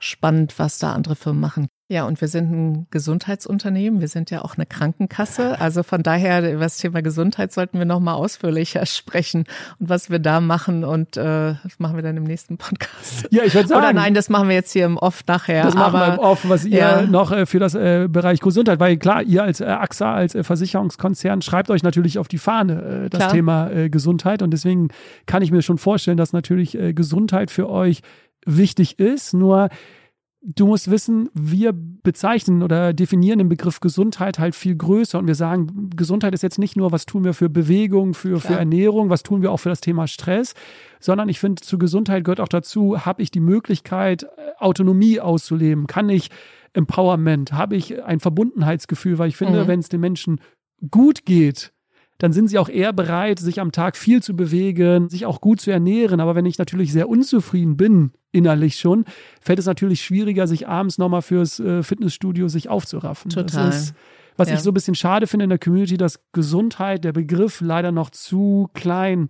[0.00, 1.68] spannend, was da andere Firmen machen.
[1.90, 4.00] Ja, und wir sind ein Gesundheitsunternehmen.
[4.00, 5.60] Wir sind ja auch eine Krankenkasse.
[5.60, 9.44] Also von daher über das Thema Gesundheit sollten wir noch mal ausführlicher sprechen
[9.80, 10.84] und was wir da machen.
[10.84, 13.26] Und äh, das machen wir dann im nächsten Podcast.
[13.32, 13.80] Ja, ich würde sagen.
[13.80, 15.64] Oder nein, das machen wir jetzt hier im Off nachher.
[15.64, 17.02] Das machen wir im Off, was ihr ja.
[17.02, 20.44] noch äh, für das äh, Bereich Gesundheit, weil klar, ihr als äh, AXA, als äh,
[20.44, 23.32] Versicherungskonzern schreibt euch natürlich auf die Fahne äh, das klar.
[23.32, 24.42] Thema äh, Gesundheit.
[24.42, 24.90] Und deswegen
[25.26, 28.02] kann ich mir schon vorstellen, dass natürlich äh, Gesundheit für euch
[28.46, 29.34] wichtig ist.
[29.34, 29.68] Nur
[30.42, 35.34] du musst wissen, wir bezeichnen oder definieren den Begriff Gesundheit halt viel größer und wir
[35.34, 39.22] sagen, Gesundheit ist jetzt nicht nur, was tun wir für Bewegung, für, für Ernährung, was
[39.22, 40.54] tun wir auch für das Thema Stress,
[40.98, 44.26] sondern ich finde, zu Gesundheit gehört auch dazu, habe ich die Möglichkeit,
[44.58, 46.30] Autonomie auszuleben, kann ich
[46.72, 49.68] Empowerment, habe ich ein Verbundenheitsgefühl, weil ich finde, mhm.
[49.68, 50.40] wenn es den Menschen
[50.90, 51.72] gut geht,
[52.20, 55.58] dann sind sie auch eher bereit, sich am Tag viel zu bewegen, sich auch gut
[55.60, 56.20] zu ernähren.
[56.20, 59.06] Aber wenn ich natürlich sehr unzufrieden bin, innerlich schon,
[59.40, 63.30] fällt es natürlich schwieriger, sich abends nochmal fürs äh, Fitnessstudio sich aufzuraffen.
[63.30, 63.66] Total.
[63.70, 63.94] Das ist,
[64.36, 64.56] was ja.
[64.56, 68.10] ich so ein bisschen schade finde in der Community, dass Gesundheit, der Begriff leider noch
[68.10, 69.28] zu klein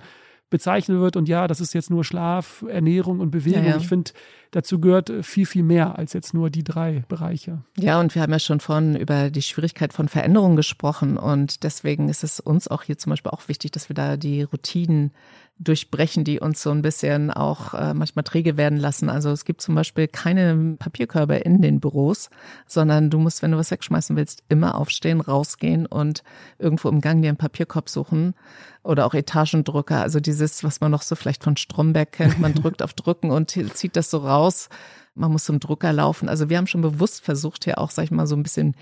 [0.51, 1.17] bezeichnet wird.
[1.17, 3.65] Und ja, das ist jetzt nur Schlaf, Ernährung und Bewegung.
[3.65, 3.77] Ja, ja.
[3.77, 4.11] Ich finde,
[4.51, 7.63] dazu gehört viel, viel mehr als jetzt nur die drei Bereiche.
[7.79, 11.17] Ja, und wir haben ja schon von über die Schwierigkeit von Veränderungen gesprochen.
[11.17, 14.43] Und deswegen ist es uns auch hier zum Beispiel auch wichtig, dass wir da die
[14.43, 15.13] Routinen
[15.61, 19.11] durchbrechen, die uns so ein bisschen auch äh, manchmal träge werden lassen.
[19.11, 22.31] Also es gibt zum Beispiel keine Papierkörbe in den Büros,
[22.67, 26.23] sondern du musst, wenn du was wegschmeißen willst, immer aufstehen, rausgehen und
[26.59, 28.35] irgendwo im Gang dir einen Papierkorb suchen
[28.83, 30.01] oder auch Etagendrücker.
[30.01, 33.51] Also dieses, was man noch so vielleicht von Stromberg kennt, man drückt auf Drücken und
[33.51, 34.71] zieht das so raus.
[35.15, 36.31] Man muss zum Drucker laufen.
[36.31, 38.75] Also wir haben schon bewusst versucht, hier auch, sag ich mal, so ein bisschen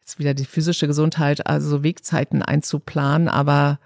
[0.00, 3.78] jetzt wieder die physische Gesundheit, also so Wegzeiten einzuplanen, aber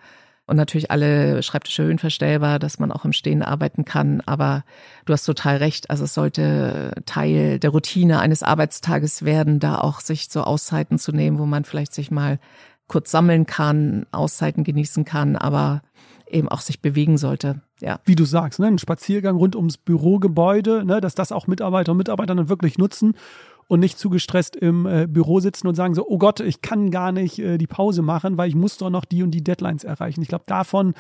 [0.51, 4.21] und natürlich alle Schreibtische höhenverstellbar, dass man auch im Stehen arbeiten kann.
[4.27, 4.65] Aber
[5.05, 5.91] du hast total recht.
[5.91, 11.13] Also es sollte Teil der Routine eines Arbeitstages werden, da auch sich so Auszeiten zu
[11.13, 12.41] nehmen, wo man vielleicht sich mal
[12.89, 15.83] kurz sammeln kann, Auszeiten genießen kann, aber
[16.27, 17.63] eben auch sich bewegen sollte.
[17.81, 18.01] Ja.
[18.05, 21.99] Wie du sagst, ne, ein Spaziergang rund ums Bürogebäude, ne, dass das auch Mitarbeiter und
[21.99, 23.15] Mitarbeiter dann wirklich nutzen
[23.71, 26.91] und nicht zu gestresst im äh, Büro sitzen und sagen so, oh Gott, ich kann
[26.91, 29.85] gar nicht äh, die Pause machen, weil ich muss doch noch die und die Deadlines
[29.85, 30.23] erreichen.
[30.23, 30.93] Ich glaube, davon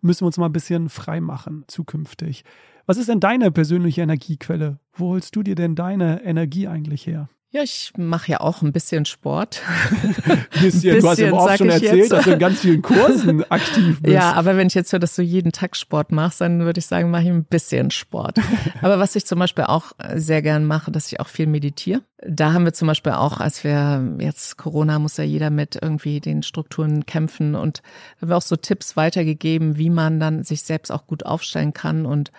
[0.00, 2.44] müssen wir uns mal ein bisschen frei machen zukünftig.
[2.86, 4.78] Was ist denn deine persönliche Energiequelle?
[4.94, 7.28] Wo holst du dir denn deine Energie eigentlich her?
[7.54, 9.62] Ja, ich mache ja auch ein bisschen Sport.
[10.60, 14.12] bisschen, du hast ja auch schon erzählt, dass du in ganz vielen Kursen aktiv bist.
[14.12, 16.86] Ja, aber wenn ich jetzt höre, dass du jeden Tag Sport machst, dann würde ich
[16.86, 18.40] sagen, mache ich ein bisschen Sport.
[18.82, 22.02] aber was ich zum Beispiel auch sehr gern mache, dass ich auch viel meditiere.
[22.26, 26.18] Da haben wir zum Beispiel auch, als wir jetzt Corona muss ja jeder mit irgendwie
[26.18, 27.82] den Strukturen kämpfen und
[28.20, 32.04] haben wir auch so Tipps weitergegeben, wie man dann sich selbst auch gut aufstellen kann
[32.04, 32.32] und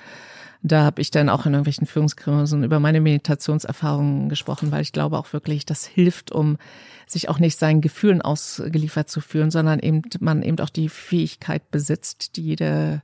[0.66, 5.18] da habe ich dann auch in irgendwelchen Führungskursen über meine Meditationserfahrungen gesprochen, weil ich glaube
[5.20, 6.58] auch wirklich, das hilft, um
[7.06, 11.70] sich auch nicht seinen Gefühlen ausgeliefert zu fühlen, sondern eben man eben auch die Fähigkeit
[11.70, 13.02] besitzt, die jede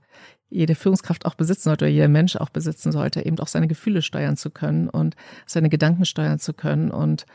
[0.53, 4.01] jede Führungskraft auch besitzen sollte oder jeder Mensch auch besitzen sollte, eben auch seine Gefühle
[4.01, 6.91] steuern zu können und seine Gedanken steuern zu können.
[6.91, 7.25] Und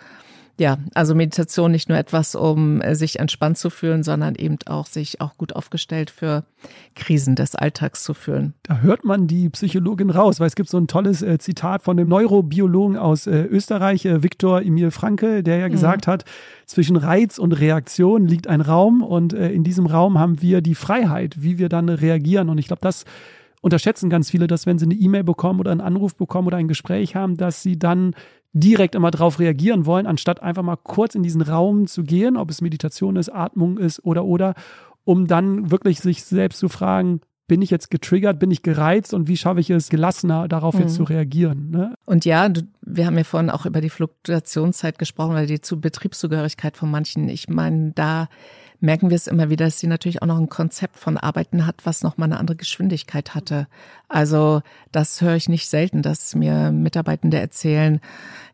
[0.59, 4.87] ja, also Meditation nicht nur etwas, um äh, sich entspannt zu fühlen, sondern eben auch
[4.87, 6.45] sich auch gut aufgestellt für
[6.95, 8.55] Krisen des Alltags zu fühlen.
[8.63, 11.99] Da hört man die Psychologin raus, weil es gibt so ein tolles äh, Zitat von
[11.99, 15.73] dem Neurobiologen aus äh, Österreich, äh, Viktor Emil Franke, der ja mhm.
[15.73, 16.25] gesagt hat,
[16.65, 20.75] zwischen Reiz und Reaktion liegt ein Raum und äh, in diesem Raum haben wir die
[20.75, 22.49] Freiheit, wie wir dann reagieren.
[22.49, 23.05] Und ich glaube, das
[23.61, 26.69] unterschätzen ganz viele, dass wenn sie eine E-Mail bekommen oder einen Anruf bekommen oder ein
[26.69, 28.15] Gespräch haben, dass sie dann
[28.57, 32.51] direkt immer darauf reagieren wollen, anstatt einfach mal kurz in diesen Raum zu gehen, ob
[32.51, 34.55] es Meditation ist, Atmung ist oder oder,
[35.05, 39.29] um dann wirklich sich selbst zu fragen, bin ich jetzt getriggert, bin ich gereizt und
[39.29, 40.81] wie schaffe ich es, gelassener darauf mhm.
[40.83, 41.71] jetzt zu reagieren.
[41.71, 41.95] Ne?
[42.05, 45.81] Und ja, du, wir haben ja vorhin auch über die Fluktuationszeit gesprochen, weil die zu
[45.81, 48.29] Betriebszugehörigkeit von manchen, ich meine, da
[48.81, 51.77] merken wir es immer wieder, dass sie natürlich auch noch ein Konzept von Arbeiten hat,
[51.85, 53.69] was noch mal eine andere Geschwindigkeit hatte.
[54.09, 58.01] Also das höre ich nicht selten, dass mir Mitarbeitende erzählen,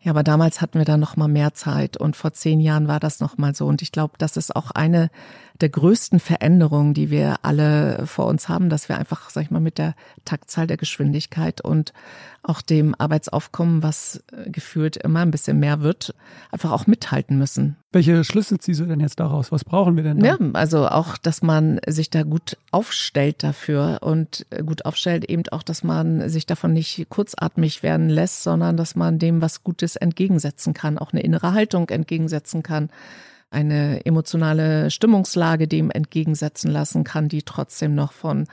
[0.03, 2.99] ja, aber damals hatten wir da noch mal mehr Zeit und vor zehn Jahren war
[2.99, 3.67] das noch mal so.
[3.67, 5.11] Und ich glaube, das ist auch eine
[5.61, 9.61] der größten Veränderungen, die wir alle vor uns haben, dass wir einfach, sag ich mal,
[9.61, 9.95] mit der
[10.25, 11.93] Taktzahl der Geschwindigkeit und
[12.43, 16.15] auch dem Arbeitsaufkommen, was äh, gefühlt immer ein bisschen mehr wird,
[16.51, 17.77] einfach auch mithalten müssen.
[17.93, 19.53] Welche Schlüsse ziehst du denn jetzt daraus?
[19.53, 20.27] Was brauchen wir denn da?
[20.27, 25.45] Ja, also auch, dass man sich da gut aufstellt dafür und äh, gut aufstellt eben
[25.53, 29.92] auch, dass man sich davon nicht kurzatmig werden lässt, sondern dass man dem was Gutes
[29.97, 32.91] entgegensetzen kann, auch eine innere Haltung entgegensetzen kann
[33.53, 38.47] eine emotionale Stimmungslage dem entgegensetzen lassen kann, die trotzdem noch von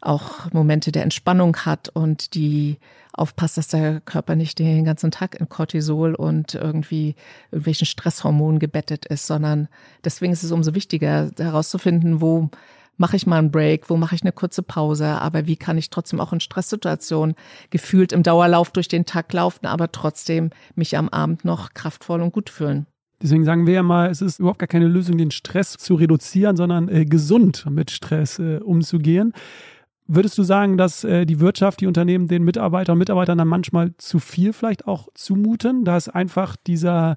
[0.00, 2.78] auch Momente der Entspannung hat und die
[3.12, 7.16] aufpasst, dass der Körper nicht den ganzen Tag in Cortisol und irgendwie
[7.50, 9.68] irgendwelchen Stresshormonen gebettet ist, sondern
[10.04, 12.48] deswegen ist es umso wichtiger herauszufinden, wo
[12.98, 15.88] mache ich mal einen Break, wo mache ich eine kurze Pause, aber wie kann ich
[15.88, 17.34] trotzdem auch in Stresssituationen
[17.70, 22.32] gefühlt im Dauerlauf durch den Tag laufen, aber trotzdem mich am Abend noch kraftvoll und
[22.32, 22.86] gut fühlen.
[23.20, 26.56] Deswegen sagen wir ja mal, es ist überhaupt gar keine Lösung, den Stress zu reduzieren,
[26.56, 29.32] sondern äh, gesund mit Stress äh, umzugehen.
[30.06, 33.94] Würdest du sagen, dass äh, die Wirtschaft, die Unternehmen den Mitarbeitern und Mitarbeitern dann manchmal
[33.98, 37.16] zu viel vielleicht auch zumuten, dass einfach dieser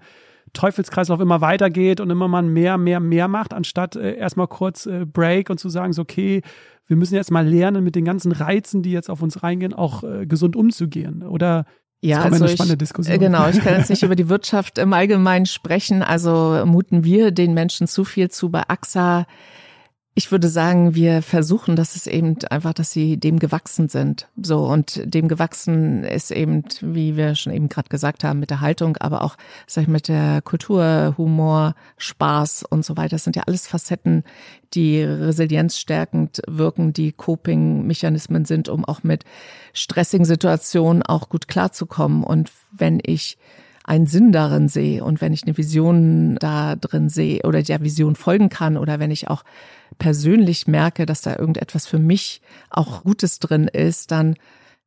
[0.54, 5.06] Teufelskreislauf immer weitergeht und immer man mehr, mehr, mehr macht, anstatt äh, erstmal kurz äh,
[5.06, 6.42] Break und zu sagen, so, okay,
[6.88, 10.04] wir müssen jetzt mal lernen, mit den ganzen Reizen, die jetzt auf uns reingehen, auch
[10.04, 11.24] äh, gesund umzugehen?
[11.24, 11.66] Oder
[12.02, 13.20] ja, das also eine spannende Diskussion.
[13.20, 16.02] genau, ich kann jetzt nicht über die Wirtschaft im Allgemeinen sprechen.
[16.02, 19.28] Also muten wir den Menschen zu viel zu bei AXA.
[20.14, 24.28] Ich würde sagen, wir versuchen, dass es eben einfach, dass sie dem gewachsen sind.
[24.42, 28.60] So und dem gewachsen ist eben, wie wir schon eben gerade gesagt haben, mit der
[28.60, 29.38] Haltung, aber auch
[29.68, 33.16] sag ich mit der Kultur, Humor, Spaß und so weiter.
[33.16, 34.26] Das sind ja alles Facetten,
[34.74, 39.24] die resilienzstärkend wirken, die Coping-Mechanismen sind, um auch mit
[39.72, 42.26] stressigen Situationen auch gut klarzukommen.
[42.26, 43.38] Und wenn ich
[43.84, 48.16] einen Sinn darin sehe und wenn ich eine Vision da drin sehe oder der Vision
[48.16, 49.44] folgen kann oder wenn ich auch
[49.98, 54.36] persönlich merke, dass da irgendetwas für mich auch Gutes drin ist, dann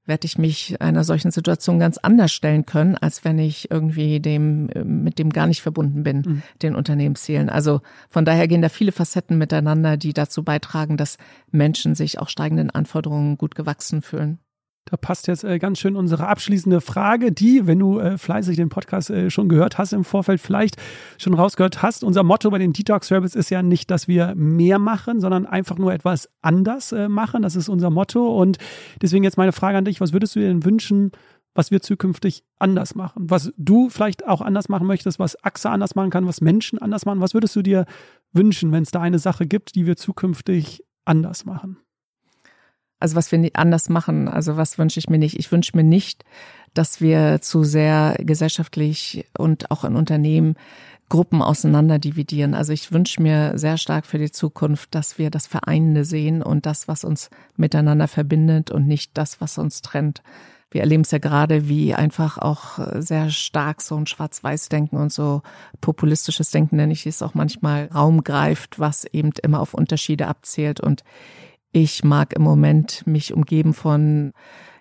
[0.07, 4.69] werde ich mich einer solchen Situation ganz anders stellen können, als wenn ich irgendwie dem,
[4.85, 6.43] mit dem gar nicht verbunden bin, mhm.
[6.63, 7.49] den Unternehmenszielen.
[7.49, 7.81] Also
[8.11, 11.17] von daher gehen da viele Facetten miteinander, die dazu beitragen, dass
[11.51, 14.39] Menschen sich auch steigenden Anforderungen gut gewachsen fühlen.
[14.97, 19.11] Passt jetzt äh, ganz schön unsere abschließende Frage, die, wenn du äh, fleißig den Podcast
[19.11, 20.77] äh, schon gehört hast im Vorfeld, vielleicht
[21.19, 22.05] schon rausgehört hast.
[22.05, 25.79] Unser Motto bei den Detox Rebels ist ja nicht, dass wir mehr machen, sondern einfach
[25.79, 27.43] nur etwas anders machen.
[27.43, 28.41] Das ist unser Motto.
[28.41, 28.59] Und
[29.01, 31.13] deswegen jetzt meine Frage an dich: Was würdest du dir denn wünschen,
[31.55, 33.31] was wir zukünftig anders machen?
[33.31, 37.07] Was du vielleicht auch anders machen möchtest, was AXA anders machen kann, was Menschen anders
[37.07, 37.21] machen?
[37.21, 37.87] Was würdest du dir
[38.33, 41.79] wünschen, wenn es da eine Sache gibt, die wir zukünftig anders machen?
[43.05, 45.39] Also was wir anders machen, also was wünsche ich mir nicht?
[45.39, 46.25] Ich wünsche mir nicht,
[46.73, 50.57] dass wir zu sehr gesellschaftlich und auch in Unternehmen
[51.11, 52.55] Gruppen auseinander dividieren.
[52.55, 56.65] Also ich wünsche mir sehr stark für die Zukunft, dass wir das Vereinende sehen und
[56.65, 57.29] das, was uns
[57.59, 60.23] miteinander verbindet und nicht das, was uns trennt.
[60.71, 65.43] Wir erleben es ja gerade, wie einfach auch sehr stark so ein Schwarz-Weiß-Denken und so
[65.83, 70.81] populistisches Denken, nenne ich es auch manchmal, Raum greift, was eben immer auf Unterschiede abzählt.
[70.81, 71.05] Und
[71.75, 74.33] ich mag im Moment mich umgeben von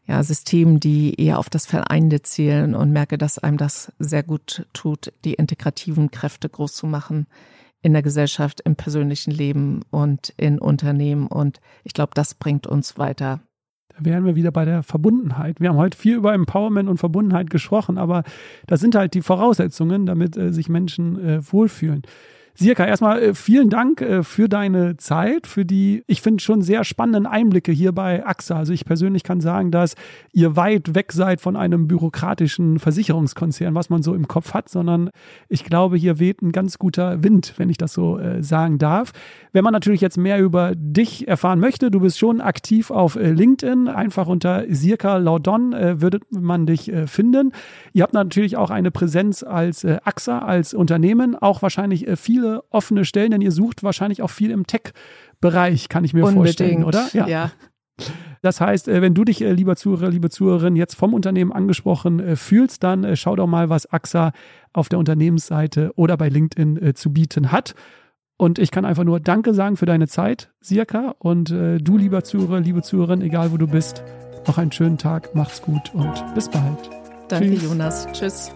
[0.06, 4.68] ja, Systemen, die eher auf das Vereinende zielen und merke, dass einem das sehr gut
[4.74, 7.26] tut, die integrativen Kräfte groß zu machen
[7.82, 11.26] in der Gesellschaft, im persönlichen Leben und in Unternehmen.
[11.26, 13.42] Und ich glaube, das bringt uns weiter.
[13.90, 15.60] Da wären wir wieder bei der Verbundenheit.
[15.60, 18.24] Wir haben heute viel über Empowerment und Verbundenheit gesprochen, aber
[18.68, 22.04] das sind halt die Voraussetzungen, damit äh, sich Menschen äh, wohlfühlen.
[22.56, 26.84] Sirka, erstmal äh, vielen Dank äh, für deine Zeit, für die, ich finde, schon sehr
[26.84, 28.58] spannenden Einblicke hier bei AXA.
[28.58, 29.96] Also ich persönlich kann sagen, dass
[30.34, 35.10] ihr weit weg seid von einem bürokratischen Versicherungskonzern, was man so im Kopf hat, sondern
[35.50, 39.14] ich glaube, hier weht ein ganz guter Wind, wenn ich das so äh, sagen darf.
[39.52, 43.88] Wenn man natürlich jetzt mehr über dich erfahren möchte, du bist schon aktiv auf LinkedIn,
[43.88, 47.52] einfach unter Sirka Laudon würde man dich finden.
[47.94, 53.06] Ihr habt natürlich auch eine Präsenz als AXA, als Unternehmen, auch wahrscheinlich viele viele offene
[53.06, 56.46] Stellen, denn ihr sucht wahrscheinlich auch viel im Tech-Bereich, kann ich mir Unbedingt.
[56.46, 57.08] vorstellen, oder?
[57.14, 57.28] Ja.
[57.28, 57.52] ja.
[58.42, 62.20] Das heißt, äh, wenn du dich, äh, lieber Zuhörer, liebe Zuhörerin, jetzt vom Unternehmen angesprochen
[62.20, 64.34] äh, fühlst, dann schau doch mal, was AXA
[64.74, 67.76] auf der Unternehmensseite oder bei LinkedIn zu bieten hat.
[68.38, 71.14] Und ich kann einfach nur Danke sagen für deine Zeit, Sirka.
[71.20, 74.04] Und du, lieber Zuhörer, liebe Zuhörerin, egal wo du bist,
[74.48, 76.90] noch einen schönen Tag, macht's gut und bis bald.
[77.28, 77.64] Danke, Tschüss.
[77.64, 78.08] Jonas.
[78.14, 78.52] Tschüss.